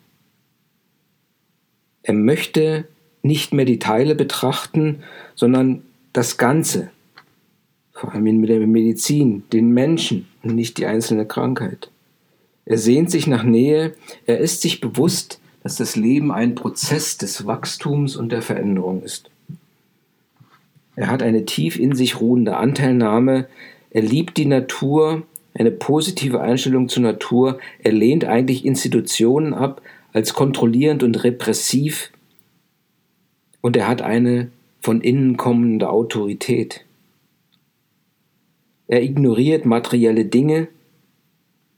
Er 2.03 2.15
möchte 2.15 2.87
nicht 3.23 3.55
mehr 3.55 3.65
die 3.65 3.79
Teile 3.79 4.15
betrachten, 4.15 5.03
sondern 5.35 5.83
das 6.13 6.37
Ganze, 6.37 6.91
vor 7.93 8.13
allem 8.13 8.41
mit 8.41 8.51
der 8.51 8.67
Medizin, 8.67 9.45
den 9.53 9.71
Menschen 9.71 10.27
und 10.43 10.55
nicht 10.55 10.79
die 10.79 10.87
einzelne 10.87 11.27
Krankheit. 11.27 11.91
Er 12.65 12.79
sehnt 12.79 13.11
sich 13.11 13.27
nach 13.27 13.45
Nähe, 13.45 13.95
er 14.27 14.39
ist 14.39 14.63
sich 14.63 14.81
bewusst, 14.81 15.41
dass 15.63 15.77
das 15.77 15.97
Leben 15.97 16.33
ein 16.33 16.55
Prozess 16.55 17.19
des 17.19 17.47
Wachstums 17.47 18.17
und 18.17 18.33
der 18.33 18.43
Veränderung 18.43 19.03
ist. 19.03 19.31
Er 20.97 21.09
hat 21.09 21.23
eine 21.23 21.45
tief 21.45 21.79
in 21.79 21.95
sich 21.95 22.21
ruhende 22.21 22.57
Anteilnahme, 22.57 23.49
er 23.91 24.03
liebt 24.03 24.37
die 24.37 24.47
Natur, 24.47 25.23
eine 25.55 25.71
positive 25.71 26.41
Einstellung 26.41 26.89
zur 26.89 27.03
Natur, 27.03 27.59
er 27.83 27.93
lehnt 27.93 28.25
eigentlich 28.25 28.65
Institutionen 28.65 29.55
ab 29.55 29.83
als 30.13 30.35
kontrollierend 30.35 31.03
und 31.03 31.25
repressiv 31.25 32.11
und 33.61 33.77
er 33.77 33.89
hat 33.89 34.03
eine 34.03 34.51
von 34.81 35.01
innen 35.01 35.37
kommende 35.37 35.89
Autorität. 35.89 36.85
Er 38.89 39.03
ignoriert 39.03 39.65
materielle 39.65 40.25
Dinge 40.25 40.69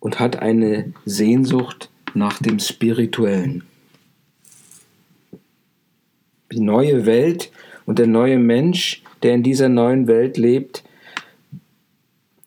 und 0.00 0.18
hat 0.18 0.36
eine 0.36 0.92
Sehnsucht 1.04 1.90
nach 2.14 2.38
dem 2.38 2.58
Spirituellen. 2.58 3.64
Die 6.54 6.60
neue 6.60 7.04
Welt 7.04 7.50
und 7.84 7.98
der 7.98 8.06
neue 8.06 8.38
Mensch, 8.38 9.02
der 9.24 9.34
in 9.34 9.42
dieser 9.42 9.68
neuen 9.68 10.06
Welt 10.06 10.36
lebt, 10.36 10.84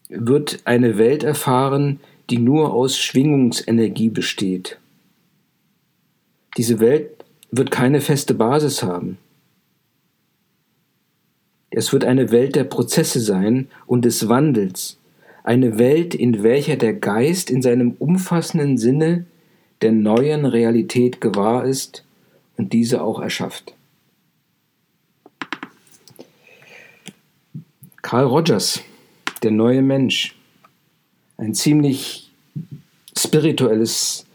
wird 0.07 0.61
eine 0.63 0.97
Welt 0.97 1.23
erfahren, 1.23 1.99
die 2.29 2.37
nur 2.37 2.73
aus 2.73 2.97
Schwingungsenergie 2.97 4.07
besteht. 4.07 4.79
Diese 6.55 6.79
Welt 6.79 7.25
wird 7.51 7.69
keine 7.69 7.99
feste 7.99 8.33
Basis 8.33 8.81
haben. 8.81 9.17
Es 11.69 11.91
wird 11.91 12.05
eine 12.05 12.31
Welt 12.31 12.55
der 12.55 12.63
Prozesse 12.63 13.19
sein 13.19 13.67
und 13.87 14.05
des 14.05 14.29
Wandels, 14.29 14.97
eine 15.43 15.77
Welt, 15.77 16.15
in 16.15 16.43
welcher 16.43 16.77
der 16.77 16.93
Geist 16.93 17.51
in 17.51 17.61
seinem 17.61 17.97
umfassenden 17.99 18.77
Sinne 18.77 19.25
der 19.81 19.91
neuen 19.91 20.45
Realität 20.45 21.19
gewahr 21.19 21.65
ist 21.65 22.05
und 22.55 22.71
diese 22.71 23.01
auch 23.01 23.19
erschafft. 23.19 23.76
Carl 28.07 28.23
Rogers, 28.23 28.79
der 29.43 29.51
neue 29.51 29.81
Mensch, 29.81 30.33
ein 31.35 31.53
ziemlich 31.53 32.31
spirituelles 33.17 34.25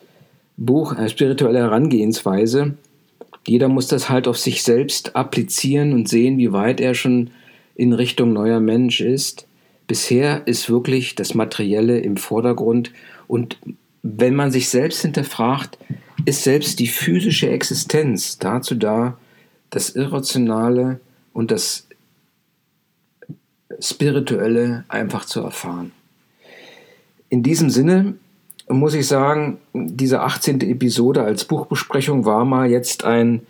Buch, 0.58 0.92
eine 0.92 1.08
spirituelle 1.08 1.61
Herangehensweise, 1.61 2.74
jeder 3.46 3.68
muss 3.68 3.87
das 3.87 4.11
halt 4.11 4.28
auf 4.28 4.37
sich 4.37 4.62
selbst 4.62 5.16
applizieren 5.16 5.94
und 5.94 6.06
sehen, 6.06 6.37
wie 6.37 6.52
weit 6.52 6.82
er 6.82 6.92
schon 6.92 7.30
in 7.74 7.94
Richtung 7.94 8.35
neuer 8.35 8.61
Mensch 8.61 9.00
ist. 9.00 9.46
Bisher 9.87 10.46
ist 10.46 10.68
wirklich 10.68 11.14
das 11.14 11.32
Materielle 11.32 11.98
im 12.00 12.18
Vordergrund. 12.18 12.92
Und 13.26 13.56
wenn 14.02 14.35
man 14.35 14.52
sich 14.52 14.68
selbst 14.68 15.00
hinterfragt, 15.00 15.78
ist 16.26 16.44
selbst 16.44 16.78
die 16.78 16.88
physische 16.88 17.48
Existenz 17.48 18.37
dazu 18.37 18.74
da, 18.74 19.16
das 19.70 19.96
Irrationale 19.96 21.00
und 21.32 21.50
das 21.50 21.87
Spirituelle 23.83 24.85
einfach 24.88 25.25
zu 25.25 25.40
erfahren. 25.40 25.92
In 27.29 27.42
diesem 27.42 27.71
Sinne 27.71 28.14
muss 28.68 28.95
ich 28.95 29.07
sagen, 29.07 29.59
diese 29.75 30.21
18. 30.21 30.61
Episode 30.61 31.23
als 31.23 31.45
Buchbesprechung 31.45 32.25
war 32.25 32.45
mal 32.45 32.71
jetzt 32.71 33.05
ein, 33.05 33.42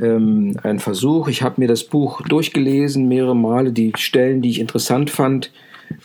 ähm, 0.00 0.56
ein 0.62 0.80
Versuch. 0.80 1.28
Ich 1.28 1.42
habe 1.42 1.60
mir 1.60 1.68
das 1.68 1.84
Buch 1.84 2.22
durchgelesen, 2.22 3.08
mehrere 3.08 3.36
Male, 3.36 3.72
die 3.72 3.92
Stellen, 3.96 4.42
die 4.42 4.50
ich 4.50 4.60
interessant 4.60 5.10
fand, 5.10 5.52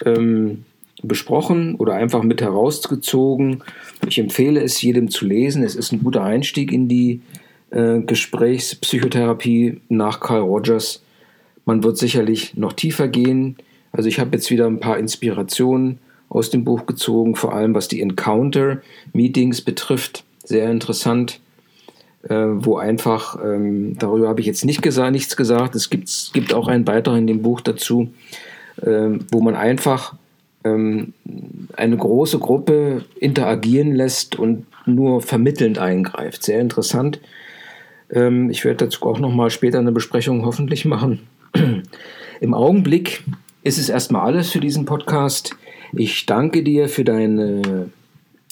ähm, 0.05 0.65
besprochen 1.03 1.75
oder 1.75 1.95
einfach 1.95 2.21
mit 2.21 2.41
herausgezogen. 2.41 3.63
Ich 4.07 4.19
empfehle 4.19 4.61
es 4.61 4.81
jedem 4.81 5.09
zu 5.09 5.25
lesen. 5.25 5.63
Es 5.63 5.75
ist 5.75 5.91
ein 5.91 6.03
guter 6.03 6.23
Einstieg 6.23 6.71
in 6.71 6.87
die 6.87 7.21
äh, 7.71 7.99
Gesprächspsychotherapie 8.01 9.81
nach 9.89 10.19
Carl 10.19 10.41
Rogers. 10.41 11.01
Man 11.65 11.83
wird 11.83 11.97
sicherlich 11.97 12.55
noch 12.55 12.73
tiefer 12.73 13.07
gehen. 13.07 13.55
Also 13.91 14.07
ich 14.07 14.19
habe 14.19 14.31
jetzt 14.33 14.49
wieder 14.49 14.67
ein 14.67 14.79
paar 14.79 14.97
Inspirationen 14.97 15.99
aus 16.29 16.49
dem 16.49 16.63
Buch 16.63 16.85
gezogen, 16.85 17.35
vor 17.35 17.53
allem 17.53 17.75
was 17.75 17.87
die 17.87 18.01
Encounter-Meetings 18.01 19.61
betrifft. 19.61 20.23
Sehr 20.43 20.71
interessant, 20.71 21.41
äh, 22.23 22.35
wo 22.35 22.77
einfach, 22.77 23.37
ähm, 23.43 23.97
darüber 23.97 24.29
habe 24.29 24.39
ich 24.39 24.45
jetzt 24.45 24.63
nicht 24.63 24.81
gesagt, 24.81 25.11
nichts 25.11 25.35
gesagt, 25.35 25.75
es 25.75 25.89
gibt, 25.89 26.31
gibt 26.33 26.53
auch 26.53 26.67
einen 26.67 26.85
Beitrag 26.85 27.17
in 27.17 27.27
dem 27.27 27.41
Buch 27.41 27.61
dazu, 27.61 28.13
äh, 28.81 29.09
wo 29.29 29.41
man 29.41 29.55
einfach 29.55 30.15
ähm, 30.63 31.13
eine 31.75 31.97
große 31.97 32.39
Gruppe 32.39 33.03
interagieren 33.19 33.93
lässt 33.93 34.37
und 34.37 34.65
nur 34.85 35.21
vermittelnd 35.21 35.79
eingreift. 35.79 36.43
Sehr 36.43 36.61
interessant. 36.61 37.19
Ähm, 38.09 38.49
ich 38.49 38.63
werde 38.63 38.85
dazu 38.85 39.03
auch 39.03 39.19
noch 39.19 39.33
mal 39.33 39.49
später 39.49 39.79
eine 39.79 39.91
Besprechung 39.91 40.45
hoffentlich 40.45 40.85
machen. 40.85 41.27
Im 42.41 42.53
Augenblick 42.53 43.23
ist 43.63 43.77
es 43.77 43.89
erstmal 43.89 44.23
alles 44.23 44.51
für 44.51 44.59
diesen 44.59 44.85
Podcast. 44.85 45.55
Ich 45.93 46.25
danke 46.25 46.63
dir 46.63 46.89
für 46.89 47.03
deine 47.03 47.91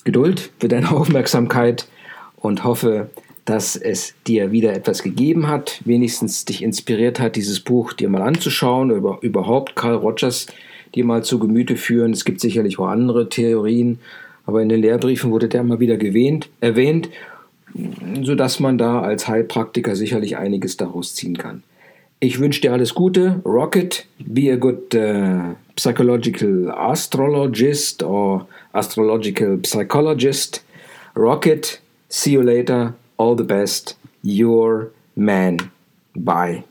Geduld, 0.03 0.51
für 0.59 0.67
deine 0.67 0.91
Aufmerksamkeit 0.95 1.87
und 2.37 2.63
hoffe, 2.63 3.09
dass 3.45 3.75
es 3.75 4.13
dir 4.27 4.51
wieder 4.51 4.73
etwas 4.73 5.01
gegeben 5.01 5.47
hat, 5.47 5.81
wenigstens 5.83 6.45
dich 6.45 6.61
inspiriert 6.61 7.19
hat, 7.19 7.35
dieses 7.35 7.59
Buch 7.61 7.93
dir 7.93 8.07
mal 8.07 8.21
anzuschauen, 8.21 8.91
oder 8.91 9.17
überhaupt 9.21 9.75
Carl 9.75 9.95
Rogers 9.95 10.45
dir 10.93 11.05
mal 11.05 11.23
zu 11.23 11.39
Gemüte 11.39 11.75
führen. 11.75 12.13
Es 12.13 12.25
gibt 12.25 12.41
sicherlich 12.41 12.77
auch 12.77 12.87
andere 12.87 13.29
Theorien, 13.29 13.99
aber 14.45 14.61
in 14.61 14.69
den 14.69 14.81
Lehrbriefen 14.81 15.31
wurde 15.31 15.47
der 15.47 15.61
immer 15.61 15.79
wieder 15.79 15.97
gewähnt, 15.97 16.49
erwähnt, 16.61 17.09
sodass 18.21 18.59
man 18.59 18.77
da 18.77 19.01
als 19.01 19.27
Heilpraktiker 19.27 19.95
sicherlich 19.95 20.37
einiges 20.37 20.77
daraus 20.77 21.15
ziehen 21.15 21.37
kann. 21.37 21.63
Ich 22.21 22.39
wünsche 22.39 22.61
dir 22.61 22.73
alles 22.73 22.93
Gute. 22.93 23.41
Rocket, 23.45 24.05
be 24.19 24.51
a 24.51 24.57
good 24.57 24.93
uh, 24.93 25.55
psychological 25.77 26.69
astrologist 26.69 28.03
or 28.03 28.45
astrological 28.73 29.59
psychologist. 29.63 30.61
Rocket, 31.15 31.79
see 32.09 32.31
you 32.33 32.41
later. 32.41 32.93
All 33.17 33.35
the 33.37 33.43
best. 33.43 33.95
Your 34.21 34.91
man. 35.15 35.71
Bye. 36.13 36.65